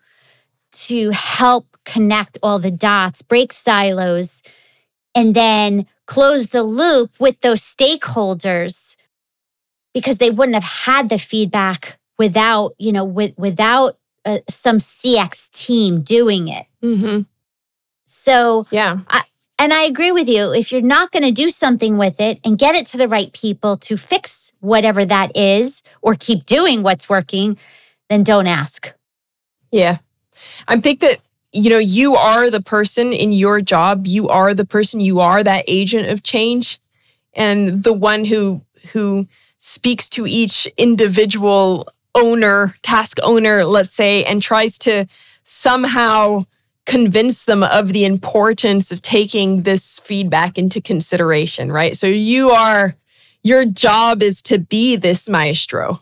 to 0.72 1.12
help 1.12 1.78
connect 1.86 2.40
all 2.42 2.60
the 2.60 2.72
dots, 2.72 3.22
break 3.22 3.54
silos, 3.54 4.42
and 5.14 5.36
then 5.36 5.86
close 6.10 6.48
the 6.48 6.64
loop 6.64 7.12
with 7.20 7.40
those 7.42 7.62
stakeholders 7.62 8.96
because 9.94 10.18
they 10.18 10.32
wouldn't 10.32 10.56
have 10.56 10.64
had 10.88 11.08
the 11.08 11.20
feedback 11.20 12.00
without, 12.18 12.74
you 12.80 12.92
know, 12.92 13.06
with, 13.06 13.38
without 13.38 14.00
uh, 14.26 14.40
some 14.50 14.80
CX 14.80 15.52
team 15.52 16.02
doing 16.02 16.48
it. 16.48 16.66
Mm-hmm. 16.84 17.22
So 18.06 18.66
yeah, 18.72 19.02
I, 19.08 19.22
And 19.60 19.72
I 19.72 19.84
agree 19.84 20.12
with 20.12 20.28
you. 20.28 20.52
If 20.52 20.72
you're 20.72 20.82
not 20.82 21.12
going 21.12 21.22
to 21.24 21.32
do 21.32 21.52
something 21.52 21.98
with 21.98 22.20
it 22.20 22.40
and 22.44 22.58
get 22.58 22.74
it 22.74 22.88
to 22.88 22.98
the 22.98 23.08
right 23.08 23.32
people 23.32 23.78
to 23.78 23.96
fix 23.96 24.52
whatever 24.62 25.06
that 25.06 25.38
is 25.38 25.84
or 26.02 26.16
keep 26.16 26.48
doing 26.48 26.82
what's 26.82 27.08
working, 27.08 27.56
then 28.10 28.24
don't 28.24 28.48
ask. 28.48 28.92
Yeah. 29.72 30.00
I 30.68 30.80
think 30.80 31.02
that 31.02 31.20
you 31.52 31.70
know, 31.70 31.80
you 31.80 32.16
are 32.16 32.50
the 32.50 32.62
person 32.62 33.12
in 33.12 33.32
your 33.32 33.62
job, 33.62 34.06
you 34.06 34.30
are 34.30 34.54
the 34.54 34.66
person, 34.66 35.00
you 35.00 35.20
are 35.20 35.44
that 35.44 35.66
agent 35.68 36.10
of 36.10 36.24
change 36.24 36.80
and 37.34 37.84
the 37.84 37.94
one 37.94 38.26
who 38.26 38.62
who 38.94 39.28
speaks 39.60 40.10
to 40.10 40.26
each 40.26 40.66
individual 40.78 41.88
owner, 42.16 42.76
task 42.82 43.20
owner, 43.24 43.66
let's 43.66 43.94
say, 43.94 44.24
and 44.24 44.42
tries 44.42 44.78
to 44.80 45.06
somehow 45.44 46.46
convince 46.86 47.44
them 47.44 47.64
of 47.64 47.94
the 47.94 48.06
importance 48.06 48.92
of 48.92 49.02
taking 49.02 49.64
this 49.64 50.00
feedback 50.00 50.58
into 50.58 50.82
consideration, 50.82 51.72
right? 51.72 51.96
So 51.96 52.08
you 52.08 52.50
are, 52.50 52.96
your 53.44 53.66
job 53.66 54.24
is 54.24 54.42
to 54.44 54.60
be 54.60 54.96
this 54.96 55.30
maestro. 55.30 56.02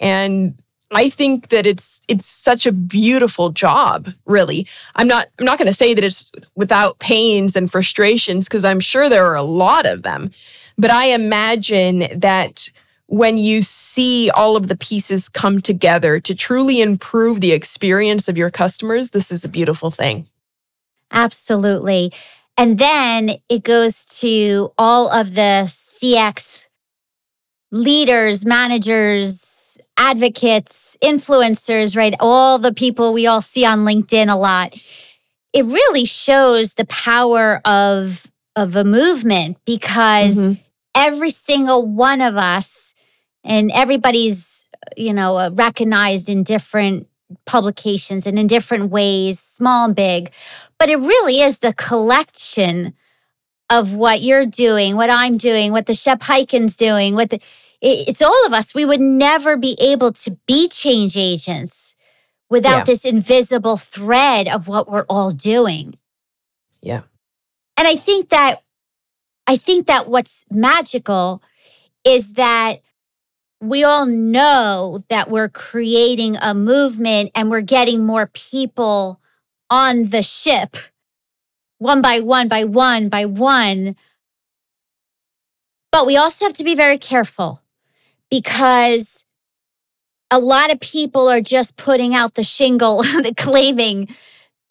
And 0.00 0.54
I 0.90 1.08
think 1.10 1.48
that 1.48 1.66
it's 1.66 2.00
it's 2.08 2.26
such 2.26 2.66
a 2.66 2.72
beautiful 2.72 3.50
job, 3.50 4.10
really. 4.26 4.66
I'm 4.94 5.08
not 5.08 5.28
I'm 5.38 5.44
not 5.44 5.58
going 5.58 5.70
to 5.70 5.76
say 5.76 5.94
that 5.94 6.04
it's 6.04 6.30
without 6.54 6.98
pains 6.98 7.56
and 7.56 7.70
frustrations 7.70 8.46
because 8.46 8.64
I'm 8.64 8.80
sure 8.80 9.08
there 9.08 9.26
are 9.26 9.36
a 9.36 9.42
lot 9.42 9.86
of 9.86 10.02
them. 10.02 10.30
But 10.76 10.90
I 10.90 11.06
imagine 11.06 12.06
that 12.18 12.68
when 13.06 13.38
you 13.38 13.62
see 13.62 14.30
all 14.30 14.56
of 14.56 14.68
the 14.68 14.76
pieces 14.76 15.28
come 15.28 15.60
together 15.60 16.20
to 16.20 16.34
truly 16.34 16.80
improve 16.80 17.40
the 17.40 17.52
experience 17.52 18.28
of 18.28 18.38
your 18.38 18.50
customers, 18.50 19.10
this 19.10 19.30
is 19.30 19.44
a 19.44 19.48
beautiful 19.48 19.90
thing. 19.90 20.26
Absolutely. 21.10 22.12
And 22.56 22.78
then 22.78 23.36
it 23.48 23.62
goes 23.62 24.04
to 24.20 24.72
all 24.78 25.08
of 25.08 25.34
the 25.34 25.64
CX 25.66 26.66
leaders, 27.70 28.46
managers, 28.46 29.43
advocates, 29.96 30.96
influencers, 31.02 31.96
right? 31.96 32.14
All 32.20 32.58
the 32.58 32.72
people 32.72 33.12
we 33.12 33.26
all 33.26 33.40
see 33.40 33.64
on 33.64 33.84
LinkedIn 33.84 34.32
a 34.32 34.36
lot. 34.36 34.74
It 35.52 35.64
really 35.64 36.04
shows 36.04 36.74
the 36.74 36.86
power 36.86 37.60
of 37.64 38.26
of 38.56 38.76
a 38.76 38.84
movement 38.84 39.58
because 39.64 40.36
mm-hmm. 40.36 40.52
every 40.94 41.30
single 41.30 41.86
one 41.86 42.20
of 42.20 42.36
us 42.36 42.94
and 43.42 43.70
everybody's 43.72 44.66
you 44.96 45.12
know 45.12 45.36
uh, 45.38 45.50
recognized 45.52 46.28
in 46.28 46.42
different 46.42 47.08
publications 47.46 48.26
and 48.26 48.38
in 48.38 48.46
different 48.46 48.90
ways 48.90 49.40
small 49.40 49.86
and 49.86 49.96
big 49.96 50.30
but 50.78 50.88
it 50.88 50.96
really 50.96 51.40
is 51.40 51.60
the 51.60 51.72
collection 51.74 52.94
of 53.70 53.92
what 53.92 54.20
you're 54.20 54.46
doing 54.46 54.94
what 54.94 55.10
i'm 55.10 55.36
doing 55.36 55.72
what 55.72 55.86
the 55.86 55.94
Shep 55.94 56.20
Hyken's 56.20 56.76
doing 56.76 57.14
what 57.14 57.30
the 57.30 57.40
it's 57.86 58.22
all 58.22 58.46
of 58.46 58.52
us 58.52 58.74
we 58.74 58.84
would 58.84 59.00
never 59.00 59.56
be 59.56 59.76
able 59.80 60.12
to 60.12 60.38
be 60.46 60.68
change 60.68 61.16
agents 61.16 61.94
without 62.48 62.78
yeah. 62.78 62.84
this 62.84 63.04
invisible 63.04 63.76
thread 63.76 64.48
of 64.48 64.68
what 64.68 64.90
we're 64.90 65.06
all 65.08 65.32
doing 65.32 65.96
yeah 66.80 67.02
and 67.76 67.86
i 67.86 67.96
think 67.96 68.28
that 68.30 68.62
i 69.46 69.56
think 69.56 69.86
that 69.86 70.08
what's 70.08 70.44
magical 70.50 71.42
is 72.04 72.34
that 72.34 72.80
we 73.60 73.82
all 73.82 74.06
know 74.06 75.02
that 75.08 75.30
we're 75.30 75.48
creating 75.48 76.36
a 76.36 76.54
movement 76.54 77.30
and 77.34 77.50
we're 77.50 77.62
getting 77.62 78.04
more 78.04 78.26
people 78.26 79.20
on 79.70 80.10
the 80.10 80.22
ship 80.22 80.76
one 81.78 82.00
by 82.00 82.20
one 82.20 82.48
by 82.48 82.64
one 82.64 83.08
by 83.08 83.24
one. 83.26 83.96
But 85.92 86.06
we 86.06 86.16
also 86.16 86.46
have 86.46 86.54
to 86.54 86.64
be 86.64 86.74
very 86.74 86.98
careful 86.98 87.60
because 88.34 89.24
a 90.28 90.40
lot 90.40 90.72
of 90.72 90.80
people 90.80 91.28
are 91.28 91.40
just 91.40 91.76
putting 91.76 92.16
out 92.16 92.34
the 92.34 92.42
shingle, 92.42 92.96
the 93.02 93.32
claiming 93.36 94.08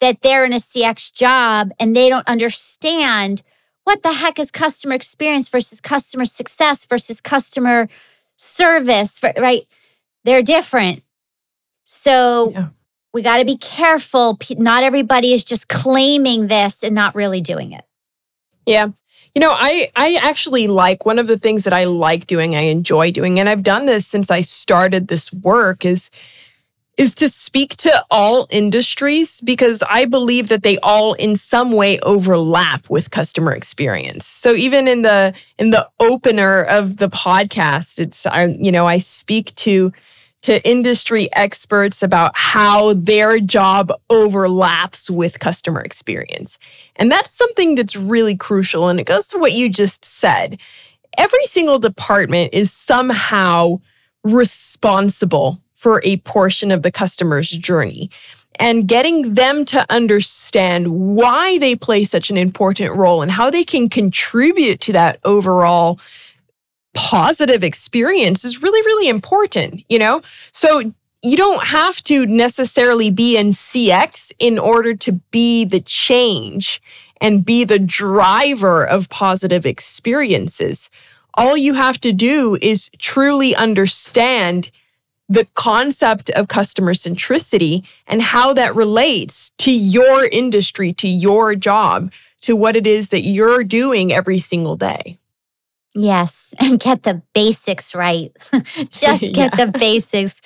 that 0.02 0.20
they're 0.20 0.44
in 0.44 0.52
a 0.52 0.56
CX 0.56 1.10
job 1.10 1.70
and 1.80 1.96
they 1.96 2.10
don't 2.10 2.28
understand 2.28 3.42
what 3.84 4.02
the 4.02 4.12
heck 4.12 4.38
is 4.38 4.50
customer 4.50 4.94
experience 4.94 5.48
versus 5.48 5.80
customer 5.80 6.26
success 6.26 6.84
versus 6.84 7.22
customer 7.22 7.88
service, 8.36 9.18
right? 9.38 9.66
They're 10.24 10.42
different. 10.42 11.02
So 11.86 12.50
yeah. 12.50 12.68
we 13.14 13.22
got 13.22 13.38
to 13.38 13.46
be 13.46 13.56
careful. 13.56 14.38
Not 14.58 14.82
everybody 14.82 15.32
is 15.32 15.42
just 15.42 15.68
claiming 15.68 16.48
this 16.48 16.82
and 16.82 16.94
not 16.94 17.14
really 17.14 17.40
doing 17.40 17.72
it. 17.72 17.86
Yeah. 18.66 18.88
You 19.34 19.40
know, 19.40 19.52
I 19.52 19.90
I 19.96 20.14
actually 20.14 20.68
like 20.68 21.04
one 21.04 21.18
of 21.18 21.26
the 21.26 21.38
things 21.38 21.64
that 21.64 21.72
I 21.72 21.84
like 21.84 22.26
doing, 22.28 22.54
I 22.54 22.62
enjoy 22.62 23.10
doing, 23.10 23.40
and 23.40 23.48
I've 23.48 23.64
done 23.64 23.86
this 23.86 24.06
since 24.06 24.30
I 24.30 24.42
started 24.42 25.08
this 25.08 25.32
work 25.32 25.84
is 25.84 26.10
is 26.96 27.14
to 27.16 27.28
speak 27.28 27.76
to 27.76 28.04
all 28.10 28.46
industries 28.50 29.40
because 29.40 29.82
I 29.90 30.04
believe 30.04 30.48
that 30.48 30.62
they 30.62 30.78
all 30.78 31.14
in 31.14 31.34
some 31.34 31.72
way 31.72 31.98
overlap 32.00 32.88
with 32.88 33.10
customer 33.10 33.52
experience. 33.52 34.26
So 34.26 34.52
even 34.54 34.86
in 34.86 35.02
the 35.02 35.34
in 35.58 35.70
the 35.70 35.88
opener 35.98 36.62
of 36.62 36.98
the 36.98 37.08
podcast, 37.08 37.98
it's 37.98 38.26
I 38.26 38.46
you 38.46 38.70
know, 38.70 38.86
I 38.86 38.98
speak 38.98 39.54
to 39.56 39.92
to 40.44 40.62
industry 40.68 41.26
experts 41.32 42.02
about 42.02 42.36
how 42.36 42.92
their 42.92 43.40
job 43.40 43.90
overlaps 44.10 45.10
with 45.10 45.40
customer 45.40 45.80
experience. 45.80 46.58
And 46.96 47.10
that's 47.10 47.32
something 47.32 47.76
that's 47.76 47.96
really 47.96 48.36
crucial 48.36 48.88
and 48.88 49.00
it 49.00 49.06
goes 49.06 49.26
to 49.28 49.38
what 49.38 49.52
you 49.52 49.70
just 49.70 50.04
said. 50.04 50.60
Every 51.16 51.46
single 51.46 51.78
department 51.78 52.52
is 52.52 52.70
somehow 52.70 53.80
responsible 54.22 55.62
for 55.72 56.02
a 56.04 56.18
portion 56.18 56.70
of 56.70 56.82
the 56.82 56.92
customer's 56.92 57.48
journey 57.50 58.10
and 58.56 58.86
getting 58.86 59.32
them 59.32 59.64
to 59.64 59.86
understand 59.88 60.88
why 60.88 61.56
they 61.56 61.74
play 61.74 62.04
such 62.04 62.28
an 62.28 62.36
important 62.36 62.92
role 62.92 63.22
and 63.22 63.30
how 63.30 63.48
they 63.48 63.64
can 63.64 63.88
contribute 63.88 64.82
to 64.82 64.92
that 64.92 65.20
overall 65.24 65.98
positive 66.94 67.62
experience 67.62 68.44
is 68.44 68.62
really, 68.62 68.80
really 68.86 69.08
important, 69.08 69.84
you 69.88 69.98
know? 69.98 70.22
So 70.52 70.92
you 71.22 71.36
don't 71.36 71.66
have 71.66 72.02
to 72.04 72.26
necessarily 72.26 73.10
be 73.10 73.36
in 73.36 73.48
CX 73.48 74.32
in 74.38 74.58
order 74.58 74.94
to 74.94 75.12
be 75.30 75.64
the 75.64 75.80
change 75.80 76.82
and 77.20 77.44
be 77.44 77.64
the 77.64 77.78
driver 77.78 78.86
of 78.86 79.08
positive 79.08 79.64
experiences. 79.64 80.90
All 81.34 81.56
you 81.56 81.74
have 81.74 81.98
to 82.00 82.12
do 82.12 82.58
is 82.60 82.90
truly 82.98 83.54
understand 83.56 84.70
the 85.28 85.46
concept 85.54 86.28
of 86.30 86.48
customer 86.48 86.92
centricity 86.92 87.84
and 88.06 88.20
how 88.20 88.52
that 88.52 88.74
relates 88.74 89.50
to 89.58 89.72
your 89.72 90.26
industry, 90.26 90.92
to 90.92 91.08
your 91.08 91.54
job, 91.54 92.12
to 92.42 92.54
what 92.54 92.76
it 92.76 92.86
is 92.86 93.08
that 93.08 93.22
you're 93.22 93.64
doing 93.64 94.12
every 94.12 94.38
single 94.38 94.76
day. 94.76 95.18
Yes, 95.94 96.52
and 96.58 96.80
get 96.80 97.04
the 97.04 97.22
basics 97.34 97.94
right. 97.94 98.32
just 98.90 99.22
get 99.22 99.36
yeah. 99.36 99.64
the 99.64 99.70
basics. 99.78 100.40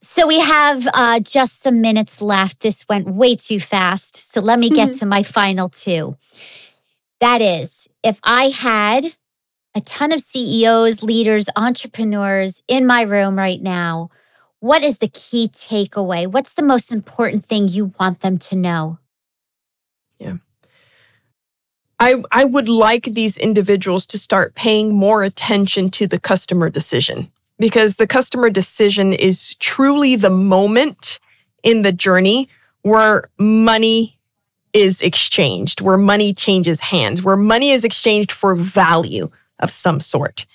So 0.00 0.26
we 0.26 0.40
have 0.40 0.88
uh, 0.94 1.20
just 1.20 1.62
some 1.62 1.80
minutes 1.80 2.22
left. 2.22 2.60
This 2.60 2.84
went 2.88 3.08
way 3.08 3.36
too 3.36 3.60
fast. 3.60 4.32
So 4.32 4.40
let 4.40 4.58
me 4.58 4.70
get 4.70 4.94
to 4.94 5.06
my 5.06 5.22
final 5.22 5.68
two. 5.68 6.16
That 7.20 7.42
is, 7.42 7.88
if 8.02 8.20
I 8.22 8.48
had 8.48 9.14
a 9.74 9.80
ton 9.80 10.12
of 10.12 10.20
CEOs, 10.20 11.02
leaders, 11.02 11.48
entrepreneurs 11.54 12.62
in 12.66 12.84
my 12.84 13.02
room 13.02 13.38
right 13.38 13.62
now. 13.62 14.10
What 14.60 14.82
is 14.82 14.98
the 14.98 15.08
key 15.08 15.48
takeaway? 15.48 16.26
What's 16.26 16.54
the 16.54 16.64
most 16.64 16.90
important 16.90 17.46
thing 17.46 17.68
you 17.68 17.92
want 18.00 18.20
them 18.20 18.38
to 18.38 18.56
know? 18.56 18.98
I, 22.00 22.22
I 22.30 22.44
would 22.44 22.68
like 22.68 23.04
these 23.04 23.36
individuals 23.36 24.06
to 24.06 24.18
start 24.18 24.54
paying 24.54 24.94
more 24.94 25.24
attention 25.24 25.90
to 25.90 26.06
the 26.06 26.20
customer 26.20 26.70
decision 26.70 27.30
because 27.58 27.96
the 27.96 28.06
customer 28.06 28.50
decision 28.50 29.12
is 29.12 29.56
truly 29.56 30.14
the 30.14 30.30
moment 30.30 31.18
in 31.62 31.82
the 31.82 31.92
journey 31.92 32.48
where 32.82 33.28
money 33.38 34.16
is 34.72 35.00
exchanged, 35.02 35.80
where 35.80 35.96
money 35.96 36.32
changes 36.32 36.80
hands, 36.80 37.24
where 37.24 37.36
money 37.36 37.70
is 37.70 37.84
exchanged 37.84 38.30
for 38.30 38.54
value, 38.54 39.28
of 39.60 39.70
some 39.70 40.00
sort. 40.00 40.46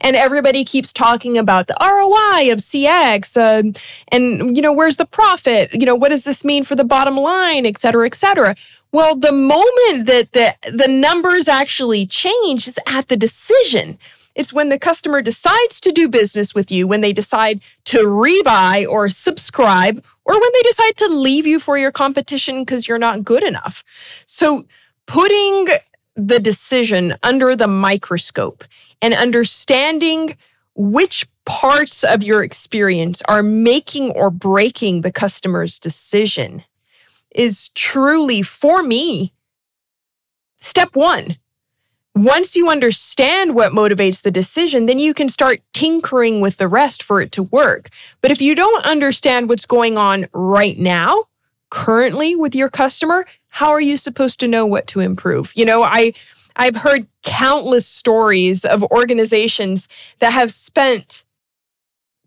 And 0.00 0.16
everybody 0.16 0.64
keeps 0.64 0.92
talking 0.92 1.36
about 1.38 1.66
the 1.66 1.76
ROI 1.80 2.52
of 2.52 2.58
CX 2.58 3.36
um, 3.36 3.72
and, 4.08 4.56
you 4.56 4.62
know, 4.62 4.72
where's 4.72 4.96
the 4.96 5.06
profit? 5.06 5.72
You 5.72 5.86
know, 5.86 5.94
what 5.94 6.10
does 6.10 6.24
this 6.24 6.44
mean 6.44 6.62
for 6.64 6.76
the 6.76 6.84
bottom 6.84 7.16
line, 7.16 7.66
et 7.66 7.78
cetera, 7.78 8.06
et 8.06 8.14
cetera. 8.14 8.54
Well, 8.92 9.16
the 9.16 9.32
moment 9.32 10.06
that 10.06 10.32
the, 10.32 10.54
the 10.70 10.86
numbers 10.86 11.48
actually 11.48 12.04
change 12.06 12.68
is 12.68 12.78
at 12.86 13.08
the 13.08 13.16
decision. 13.16 13.98
It's 14.34 14.52
when 14.52 14.68
the 14.68 14.78
customer 14.78 15.22
decides 15.22 15.80
to 15.80 15.92
do 15.92 16.08
business 16.08 16.54
with 16.54 16.70
you, 16.70 16.86
when 16.86 17.00
they 17.00 17.14
decide 17.14 17.62
to 17.86 17.98
rebuy 17.98 18.86
or 18.86 19.08
subscribe, 19.08 20.04
or 20.26 20.38
when 20.38 20.50
they 20.52 20.62
decide 20.62 20.96
to 20.98 21.08
leave 21.08 21.46
you 21.46 21.58
for 21.58 21.78
your 21.78 21.90
competition 21.90 22.60
because 22.60 22.86
you're 22.86 22.98
not 22.98 23.24
good 23.24 23.42
enough. 23.42 23.82
So 24.26 24.66
putting 25.06 25.68
the 26.14 26.38
decision 26.38 27.16
under 27.22 27.56
the 27.56 27.66
microscope 27.66 28.62
and 29.00 29.14
understanding 29.14 30.36
which 30.74 31.26
parts 31.46 32.04
of 32.04 32.22
your 32.22 32.44
experience 32.44 33.22
are 33.26 33.42
making 33.42 34.10
or 34.10 34.30
breaking 34.30 35.00
the 35.00 35.12
customer's 35.12 35.78
decision 35.78 36.62
is 37.34 37.68
truly, 37.70 38.42
for 38.42 38.82
me, 38.82 39.32
step 40.58 40.94
one. 40.94 41.36
Once 42.14 42.54
you 42.54 42.68
understand 42.68 43.54
what 43.54 43.72
motivates 43.72 44.20
the 44.20 44.30
decision, 44.30 44.84
then 44.84 44.98
you 44.98 45.14
can 45.14 45.30
start 45.30 45.62
tinkering 45.72 46.42
with 46.42 46.58
the 46.58 46.68
rest 46.68 47.02
for 47.02 47.22
it 47.22 47.32
to 47.32 47.44
work. 47.44 47.88
But 48.20 48.30
if 48.30 48.40
you 48.40 48.54
don't 48.54 48.84
understand 48.84 49.48
what's 49.48 49.64
going 49.64 49.96
on 49.96 50.28
right 50.34 50.76
now, 50.76 51.24
currently 51.70 52.36
with 52.36 52.54
your 52.54 52.68
customer, 52.68 53.24
how 53.48 53.70
are 53.70 53.80
you 53.80 53.96
supposed 53.96 54.40
to 54.40 54.48
know 54.48 54.66
what 54.66 54.86
to 54.88 55.00
improve? 55.00 55.52
You 55.54 55.64
know, 55.64 55.82
I 55.82 56.12
I've 56.54 56.76
heard 56.76 57.06
countless 57.22 57.86
stories 57.86 58.66
of 58.66 58.82
organizations 58.84 59.88
that 60.18 60.34
have 60.34 60.50
spent 60.50 61.24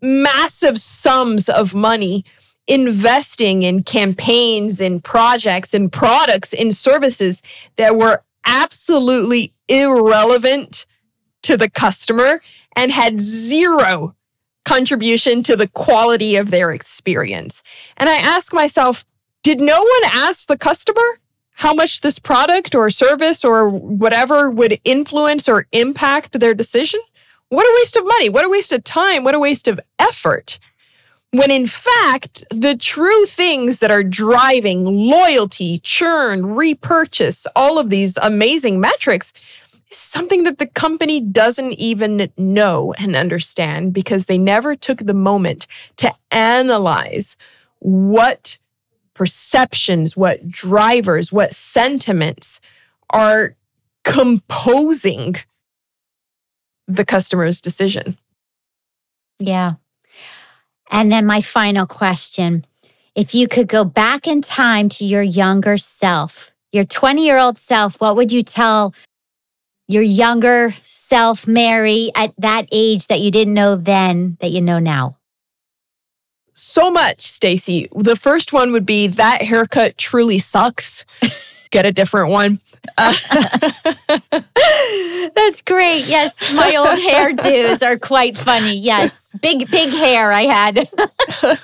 massive 0.02 0.78
sums 0.78 1.48
of 1.48 1.74
money 1.74 2.24
investing 2.66 3.62
in 3.62 3.82
campaigns 3.82 4.80
in 4.80 5.00
projects 5.00 5.72
in 5.72 5.88
products 5.88 6.52
in 6.52 6.72
services 6.72 7.42
that 7.76 7.96
were 7.96 8.22
absolutely 8.44 9.52
irrelevant 9.68 10.86
to 11.42 11.56
the 11.56 11.70
customer 11.70 12.40
and 12.74 12.90
had 12.90 13.20
zero 13.20 14.14
contribution 14.64 15.42
to 15.44 15.56
the 15.56 15.68
quality 15.68 16.36
of 16.36 16.50
their 16.50 16.72
experience. 16.72 17.62
And 17.96 18.08
I 18.08 18.16
ask 18.16 18.52
myself, 18.52 19.04
did 19.42 19.60
no 19.60 19.80
one 19.80 20.10
ask 20.12 20.48
the 20.48 20.58
customer 20.58 21.20
how 21.52 21.72
much 21.72 22.00
this 22.00 22.18
product 22.18 22.74
or 22.74 22.90
service 22.90 23.44
or 23.44 23.68
whatever 23.68 24.50
would 24.50 24.80
influence 24.84 25.48
or 25.48 25.66
impact 25.72 26.38
their 26.38 26.52
decision? 26.52 27.00
What 27.48 27.64
a 27.64 27.78
waste 27.80 27.96
of 27.96 28.04
money. 28.06 28.28
What 28.28 28.44
a 28.44 28.48
waste 28.48 28.72
of 28.72 28.82
time. 28.82 29.22
What 29.22 29.36
a 29.36 29.38
waste 29.38 29.68
of 29.68 29.78
effort. 29.98 30.58
When 31.32 31.50
in 31.50 31.66
fact, 31.66 32.44
the 32.50 32.76
true 32.76 33.26
things 33.26 33.80
that 33.80 33.90
are 33.90 34.04
driving 34.04 34.84
loyalty, 34.84 35.80
churn, 35.80 36.46
repurchase, 36.46 37.46
all 37.54 37.78
of 37.78 37.90
these 37.90 38.16
amazing 38.18 38.80
metrics 38.80 39.32
is 39.90 39.98
something 39.98 40.44
that 40.44 40.58
the 40.58 40.66
company 40.66 41.20
doesn't 41.20 41.72
even 41.72 42.30
know 42.38 42.94
and 42.98 43.16
understand 43.16 43.92
because 43.92 44.26
they 44.26 44.38
never 44.38 44.76
took 44.76 44.98
the 44.98 45.14
moment 45.14 45.66
to 45.96 46.14
analyze 46.30 47.36
what 47.80 48.58
perceptions, 49.14 50.16
what 50.16 50.48
drivers, 50.48 51.32
what 51.32 51.52
sentiments 51.52 52.60
are 53.10 53.54
composing 54.04 55.36
the 56.86 57.04
customer's 57.04 57.60
decision. 57.60 58.16
Yeah. 59.38 59.74
And 60.90 61.10
then 61.10 61.26
my 61.26 61.40
final 61.40 61.86
question 61.86 62.64
if 63.14 63.34
you 63.34 63.48
could 63.48 63.66
go 63.66 63.82
back 63.82 64.26
in 64.26 64.42
time 64.42 64.90
to 64.90 65.04
your 65.04 65.22
younger 65.22 65.78
self, 65.78 66.52
your 66.70 66.84
20 66.84 67.24
year 67.24 67.38
old 67.38 67.56
self, 67.56 68.00
what 68.00 68.14
would 68.16 68.30
you 68.30 68.42
tell 68.42 68.94
your 69.88 70.02
younger 70.02 70.74
self, 70.82 71.46
Mary, 71.46 72.10
at 72.14 72.34
that 72.38 72.68
age 72.72 73.06
that 73.06 73.20
you 73.20 73.30
didn't 73.30 73.54
know 73.54 73.76
then 73.76 74.36
that 74.40 74.50
you 74.50 74.60
know 74.60 74.78
now? 74.78 75.16
so 76.56 76.90
much, 76.90 77.20
Stacy. 77.20 77.88
The 77.94 78.16
first 78.16 78.52
one 78.52 78.72
would 78.72 78.86
be 78.86 79.06
that 79.08 79.42
haircut 79.42 79.96
truly 79.98 80.38
sucks. 80.38 81.04
Get 81.76 81.84
a 81.84 81.92
different 81.92 82.30
one. 82.30 82.58
Uh, 82.96 83.12
That's 85.34 85.60
great. 85.60 86.06
Yes, 86.06 86.40
my 86.54 86.74
old 86.74 86.98
hairdos 86.98 87.86
are 87.86 87.98
quite 87.98 88.34
funny. 88.34 88.78
Yes, 88.78 89.30
big 89.42 89.70
big 89.70 89.90
hair 89.90 90.32
I 90.32 90.44
had. 90.44 90.88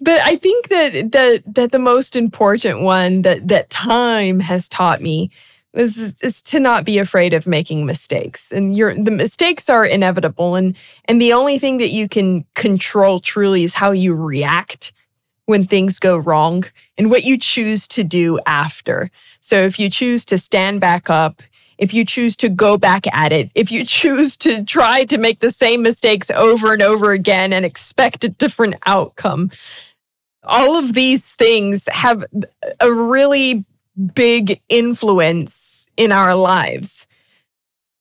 but 0.00 0.20
I 0.24 0.36
think 0.36 0.68
that 0.68 1.12
that 1.12 1.42
that 1.54 1.70
the 1.70 1.78
most 1.78 2.16
important 2.16 2.80
one 2.80 3.20
that 3.22 3.46
that 3.48 3.68
time 3.68 4.40
has 4.40 4.70
taught 4.70 5.02
me 5.02 5.30
is, 5.74 6.18
is 6.22 6.40
to 6.40 6.58
not 6.58 6.86
be 6.86 6.96
afraid 6.96 7.34
of 7.34 7.46
making 7.46 7.84
mistakes. 7.84 8.50
And 8.50 8.74
your 8.74 8.94
the 8.94 9.10
mistakes 9.10 9.68
are 9.68 9.84
inevitable 9.84 10.54
and 10.54 10.74
and 11.04 11.20
the 11.20 11.34
only 11.34 11.58
thing 11.58 11.76
that 11.76 11.90
you 11.90 12.08
can 12.08 12.46
control 12.54 13.20
truly 13.20 13.64
is 13.64 13.74
how 13.74 13.90
you 13.90 14.14
react 14.14 14.94
when 15.46 15.64
things 15.64 15.98
go 15.98 16.16
wrong 16.16 16.64
and 16.98 17.10
what 17.10 17.24
you 17.24 17.38
choose 17.38 17.86
to 17.88 18.04
do 18.04 18.38
after. 18.46 19.10
So 19.40 19.62
if 19.62 19.78
you 19.78 19.88
choose 19.88 20.24
to 20.26 20.38
stand 20.38 20.80
back 20.80 21.08
up, 21.08 21.42
if 21.78 21.94
you 21.94 22.04
choose 22.04 22.36
to 22.36 22.48
go 22.48 22.76
back 22.76 23.06
at 23.12 23.32
it, 23.32 23.50
if 23.54 23.70
you 23.70 23.84
choose 23.84 24.36
to 24.38 24.64
try 24.64 25.04
to 25.04 25.18
make 25.18 25.40
the 25.40 25.50
same 25.50 25.82
mistakes 25.82 26.30
over 26.30 26.72
and 26.72 26.82
over 26.82 27.12
again 27.12 27.52
and 27.52 27.64
expect 27.64 28.24
a 28.24 28.28
different 28.28 28.76
outcome, 28.86 29.50
all 30.42 30.76
of 30.76 30.94
these 30.94 31.34
things 31.34 31.88
have 31.92 32.24
a 32.80 32.92
really 32.92 33.64
big 34.14 34.60
influence 34.68 35.86
in 35.96 36.12
our 36.12 36.34
lives. 36.34 37.06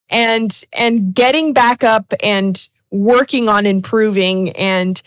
And 0.09 0.63
and 0.71 1.13
getting 1.13 1.53
back 1.53 1.83
up 1.83 2.13
and 2.21 2.67
working 2.91 3.49
on 3.49 3.65
improving 3.65 4.51
and 4.51 5.01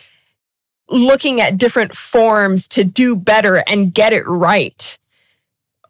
looking 0.88 1.40
at 1.40 1.58
different 1.58 1.94
forms 1.94 2.66
to 2.68 2.84
do 2.84 3.14
better 3.14 3.56
and 3.66 3.92
get 3.92 4.12
it 4.12 4.26
right 4.26 4.98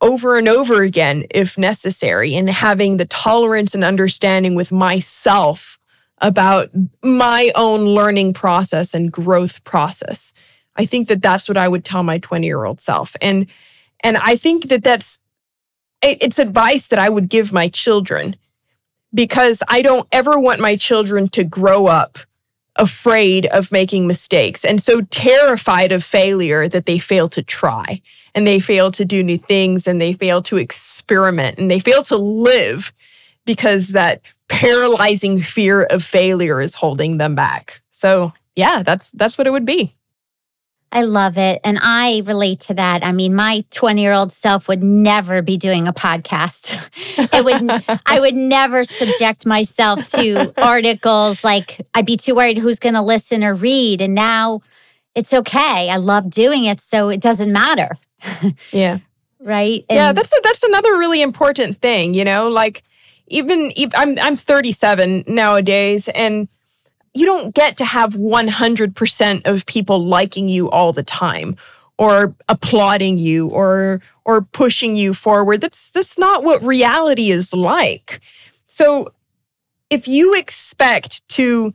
over 0.01 0.37
and 0.37 0.49
over 0.49 0.83
again 0.83 1.25
if 1.31 1.59
necessary 1.59 2.35
and 2.35 2.49
having 2.49 2.97
the 2.97 3.05
tolerance 3.07 3.75
and 3.75 3.85
understanding 3.85 4.55
with 4.55 4.71
myself 4.71 5.79
about 6.21 6.71
my 7.03 7.51
own 7.55 7.81
learning 7.81 8.33
process 8.33 8.95
and 8.95 9.13
growth 9.13 9.63
process. 9.65 10.33
I 10.77 10.85
think 10.85 11.09
that 11.09 11.23
that's 11.23 11.49
what 11.49 11.57
I 11.57 11.69
would 11.69 11.85
tell 11.85 12.03
my 12.03 12.19
20 12.19 12.47
year 12.47 12.65
old 12.65 12.81
self. 12.81 13.17
And 13.21 13.47
and 14.01 14.17
I 14.17 14.37
think 14.37 14.69
that 14.69 14.85
that's 14.85 15.19
it's 16.01 16.39
advice 16.39 16.89
that 16.89 17.01
I 17.01 17.09
would 17.09 17.29
give 17.29 17.53
my 17.53 17.69
children 17.69 18.37
because 19.13 19.63
I 19.69 19.83
don't 19.83 20.07
ever 20.13 20.39
want 20.39 20.61
my 20.61 20.77
children 20.77 21.29
to 21.31 21.43
grow 21.43 21.87
up 21.87 22.19
afraid 22.79 23.47
of 23.47 23.73
making 23.73 24.07
mistakes 24.07 24.65
and 24.65 24.81
so 24.81 25.01
terrified 25.11 25.93
of 25.93 26.03
failure 26.03 26.69
that 26.69 26.87
they 26.87 26.99
fail 26.99 27.29
to 27.29 27.43
try 27.43 28.01
and 28.35 28.47
they 28.47 28.61
fail 28.61 28.91
to 28.93 29.05
do 29.05 29.23
new 29.23 29.39
things 29.39 29.87
and 29.87 30.01
they 30.01 30.13
fail 30.13 30.43
to 30.43 30.57
experiment 30.57 31.59
and 31.59 31.71
they 31.71 31.81
fail 31.81 32.03
to 32.05 32.17
live 32.17 32.93
because 33.45 33.89
that 33.89 34.21
paralyzing 34.49 35.41
fear 35.41 35.85
of 35.85 36.05
failure 36.05 36.61
is 36.61 36.75
holding 36.75 37.19
them 37.19 37.35
back. 37.35 37.81
So, 37.91 38.33
yeah, 38.57 38.83
that's 38.83 39.11
that's 39.13 39.37
what 39.37 39.47
it 39.47 39.51
would 39.51 39.67
be. 39.67 39.95
I 40.91 41.03
love 41.03 41.37
it. 41.37 41.61
And 41.65 41.79
I 41.81 42.23
relate 42.25 42.61
to 42.61 42.75
that. 42.75 43.05
I 43.05 43.13
mean, 43.13 43.35
my 43.35 43.65
20 43.71 44.01
year 44.01 44.13
old 44.13 44.33
self 44.33 44.69
would 44.69 44.83
never 44.83 45.43
be 45.43 45.57
doing 45.57 45.87
a 45.87 45.93
podcast. 45.93 46.91
it 47.33 47.45
would, 47.45 48.01
I 48.07 48.21
would 48.21 48.35
never 48.35 48.85
subject 48.85 49.45
myself 49.45 50.07
to 50.13 50.53
articles 50.63 51.45
like 51.45 51.87
I'd 51.95 52.07
be 52.07 52.17
too 52.17 52.35
worried 52.35 52.59
who's 52.59 52.79
going 52.79 52.95
to 52.95 53.03
listen 53.03 53.45
or 53.45 53.55
read. 53.55 54.01
And 54.01 54.15
now 54.15 54.63
it's 55.15 55.35
okay. 55.35 55.91
I 55.91 55.97
love 55.97 56.31
doing 56.31 56.65
it. 56.65 56.81
So 56.81 57.11
it 57.11 57.21
doesn't 57.21 57.53
matter. 57.53 57.97
yeah. 58.73 58.99
Right. 59.41 59.85
And 59.91 59.97
yeah. 59.97 60.13
That's, 60.13 60.33
a, 60.33 60.41
that's 60.43 60.63
another 60.63 60.97
really 60.97 61.21
important 61.21 61.81
thing, 61.83 62.15
you 62.15 62.25
know, 62.25 62.49
like 62.49 62.83
even, 63.27 63.73
even 63.77 63.93
I'm, 63.95 64.19
I'm 64.19 64.37
37 64.37 65.25
nowadays 65.27 66.09
and 66.09 66.49
you 67.19 67.27
don't 67.27 67.55
get 67.55 67.77
to 67.79 67.85
have 67.85 68.15
100% 68.15 69.47
of 69.47 69.67
people 69.67 70.05
liking 70.05 70.49
you 70.49 70.71
all 70.71 70.93
the 70.93 71.03
time 71.03 71.57
or 71.99 72.35
applauding 72.49 73.19
you 73.19 73.49
or 73.49 74.01
or 74.25 74.43
pushing 74.43 74.95
you 74.95 75.15
forward. 75.15 75.61
That's 75.61 75.91
that's 75.91 76.19
not 76.19 76.45
what 76.45 76.63
reality 76.63 77.31
is 77.31 77.53
like. 77.53 78.21
So 78.67 79.13
if 79.91 80.07
you 80.07 80.35
expect 80.35 81.27
to 81.31 81.75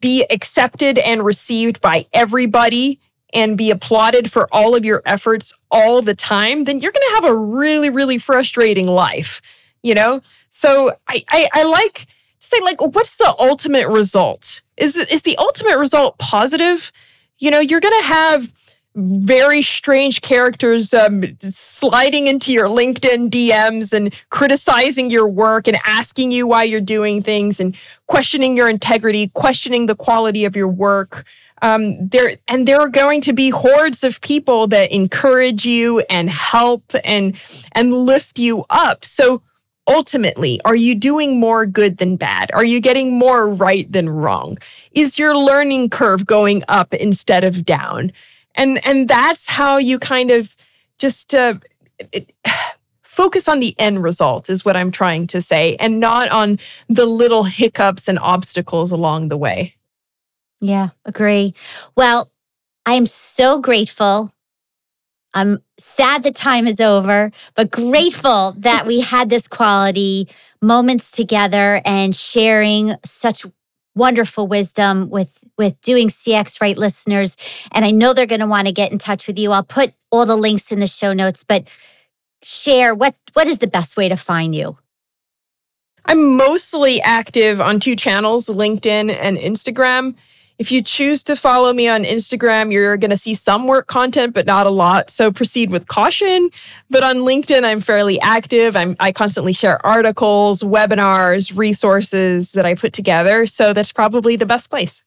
be 0.00 0.24
accepted 0.30 0.98
and 0.98 1.24
received 1.24 1.80
by 1.80 2.06
everybody 2.12 3.00
and 3.34 3.58
be 3.58 3.70
applauded 3.70 4.30
for 4.30 4.48
all 4.52 4.74
of 4.74 4.84
your 4.84 5.02
efforts 5.04 5.52
all 5.70 6.00
the 6.00 6.14
time 6.14 6.64
then 6.64 6.80
you're 6.80 6.92
going 6.92 7.06
to 7.08 7.14
have 7.16 7.24
a 7.24 7.36
really 7.36 7.90
really 7.90 8.16
frustrating 8.16 8.86
life 8.86 9.42
you 9.82 9.94
know? 9.94 10.22
So 10.48 10.92
i 11.08 11.22
i, 11.28 11.48
I 11.52 11.62
like 11.64 12.06
say 12.44 12.60
like 12.60 12.80
what's 12.80 13.16
the 13.16 13.34
ultimate 13.38 13.88
result? 13.88 14.62
Is 14.76 14.96
it 14.96 15.10
is 15.10 15.22
the 15.22 15.36
ultimate 15.38 15.78
result 15.78 16.18
positive? 16.18 16.92
You 17.38 17.50
know 17.50 17.60
you're 17.60 17.80
going 17.80 18.00
to 18.02 18.06
have 18.06 18.52
very 18.96 19.60
strange 19.60 20.20
characters 20.20 20.94
um, 20.94 21.24
sliding 21.40 22.28
into 22.28 22.52
your 22.52 22.68
linkedin 22.68 23.28
dms 23.28 23.92
and 23.92 24.14
criticizing 24.30 25.10
your 25.10 25.28
work 25.28 25.66
and 25.66 25.76
asking 25.84 26.30
you 26.30 26.46
why 26.46 26.62
you're 26.62 26.80
doing 26.80 27.20
things 27.20 27.58
and 27.58 27.76
questioning 28.06 28.56
your 28.56 28.68
integrity 28.68 29.32
questioning 29.34 29.86
the 29.86 29.96
quality 29.96 30.44
of 30.44 30.54
your 30.54 30.68
work. 30.68 31.24
Um, 31.62 32.08
there 32.08 32.36
and 32.46 32.68
there 32.68 32.80
are 32.80 32.88
going 32.88 33.20
to 33.22 33.32
be 33.32 33.50
hordes 33.50 34.04
of 34.04 34.20
people 34.20 34.66
that 34.68 34.92
encourage 34.92 35.64
you 35.64 36.00
and 36.10 36.28
help 36.28 36.84
and 37.02 37.36
and 37.72 37.92
lift 37.92 38.38
you 38.38 38.64
up. 38.70 39.04
So 39.04 39.42
ultimately, 39.86 40.60
are 40.64 40.76
you 40.76 40.94
doing 40.94 41.38
more 41.38 41.66
good 41.66 41.98
than 41.98 42.16
bad? 42.16 42.50
Are 42.54 42.64
you 42.64 42.80
getting 42.80 43.18
more 43.18 43.48
right 43.48 43.90
than 43.90 44.08
wrong? 44.08 44.58
Is 44.92 45.18
your 45.18 45.36
learning 45.36 45.90
curve 45.90 46.26
going 46.26 46.62
up 46.68 46.94
instead 46.94 47.44
of 47.44 47.64
down? 47.64 48.12
And 48.54 48.84
and 48.86 49.08
that's 49.08 49.48
how 49.48 49.78
you 49.78 49.98
kind 49.98 50.30
of 50.30 50.56
just 50.98 51.34
uh, 51.34 51.54
it, 52.12 52.32
focus 53.02 53.48
on 53.48 53.60
the 53.60 53.78
end 53.78 54.02
result 54.02 54.50
is 54.50 54.64
what 54.64 54.76
I'm 54.76 54.90
trying 54.90 55.28
to 55.28 55.40
say 55.40 55.76
and 55.76 56.00
not 56.00 56.28
on 56.30 56.58
the 56.88 57.06
little 57.06 57.44
hiccups 57.44 58.08
and 58.08 58.18
obstacles 58.18 58.90
along 58.90 59.28
the 59.28 59.36
way. 59.36 59.76
Yeah, 60.60 60.88
agree. 61.04 61.54
Well, 61.96 62.30
I 62.86 62.94
am 62.94 63.06
so 63.06 63.60
grateful 63.60 64.33
I'm 65.34 65.60
sad 65.78 66.22
the 66.22 66.30
time 66.30 66.66
is 66.66 66.80
over, 66.80 67.32
but 67.54 67.70
grateful 67.70 68.54
that 68.58 68.86
we 68.86 69.00
had 69.00 69.28
this 69.28 69.48
quality 69.48 70.28
moments 70.62 71.10
together 71.10 71.82
and 71.84 72.14
sharing 72.14 72.94
such 73.04 73.44
wonderful 73.94 74.46
wisdom 74.46 75.08
with 75.10 75.38
with 75.56 75.80
doing 75.80 76.08
CX 76.08 76.60
right 76.60 76.76
listeners 76.76 77.36
and 77.70 77.84
I 77.84 77.92
know 77.92 78.12
they're 78.12 78.26
going 78.26 78.40
to 78.40 78.46
want 78.46 78.66
to 78.66 78.72
get 78.72 78.90
in 78.90 78.98
touch 78.98 79.28
with 79.28 79.38
you. 79.38 79.52
I'll 79.52 79.62
put 79.62 79.94
all 80.10 80.26
the 80.26 80.36
links 80.36 80.72
in 80.72 80.80
the 80.80 80.88
show 80.88 81.12
notes, 81.12 81.44
but 81.44 81.68
share 82.42 82.94
what 82.94 83.14
what 83.34 83.46
is 83.46 83.58
the 83.58 83.66
best 83.66 83.96
way 83.96 84.08
to 84.08 84.16
find 84.16 84.54
you? 84.54 84.78
I'm 86.06 86.36
mostly 86.36 87.00
active 87.00 87.60
on 87.60 87.80
two 87.80 87.96
channels, 87.96 88.46
LinkedIn 88.46 89.16
and 89.16 89.38
Instagram. 89.38 90.14
If 90.58 90.70
you 90.70 90.82
choose 90.82 91.24
to 91.24 91.34
follow 91.34 91.72
me 91.72 91.88
on 91.88 92.04
Instagram, 92.04 92.72
you're 92.72 92.96
going 92.96 93.10
to 93.10 93.16
see 93.16 93.34
some 93.34 93.66
work 93.66 93.88
content, 93.88 94.34
but 94.34 94.46
not 94.46 94.66
a 94.66 94.70
lot. 94.70 95.10
So 95.10 95.32
proceed 95.32 95.70
with 95.70 95.88
caution. 95.88 96.48
But 96.90 97.02
on 97.02 97.16
LinkedIn, 97.16 97.64
I'm 97.64 97.80
fairly 97.80 98.20
active. 98.20 98.76
I'm, 98.76 98.94
I 99.00 99.10
constantly 99.10 99.52
share 99.52 99.84
articles, 99.84 100.62
webinars, 100.62 101.56
resources 101.56 102.52
that 102.52 102.64
I 102.64 102.76
put 102.76 102.92
together. 102.92 103.46
So 103.46 103.72
that's 103.72 103.92
probably 103.92 104.36
the 104.36 104.46
best 104.46 104.70
place. 104.70 105.02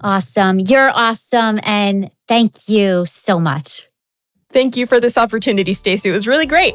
Awesome. 0.00 0.58
You're 0.58 0.90
awesome. 0.90 1.60
And 1.62 2.10
thank 2.26 2.68
you 2.68 3.04
so 3.06 3.38
much. 3.38 3.88
Thank 4.52 4.76
you 4.76 4.86
for 4.86 5.00
this 5.00 5.18
opportunity, 5.18 5.74
Stacy. 5.74 6.08
It 6.08 6.12
was 6.12 6.26
really 6.26 6.46
great. 6.46 6.74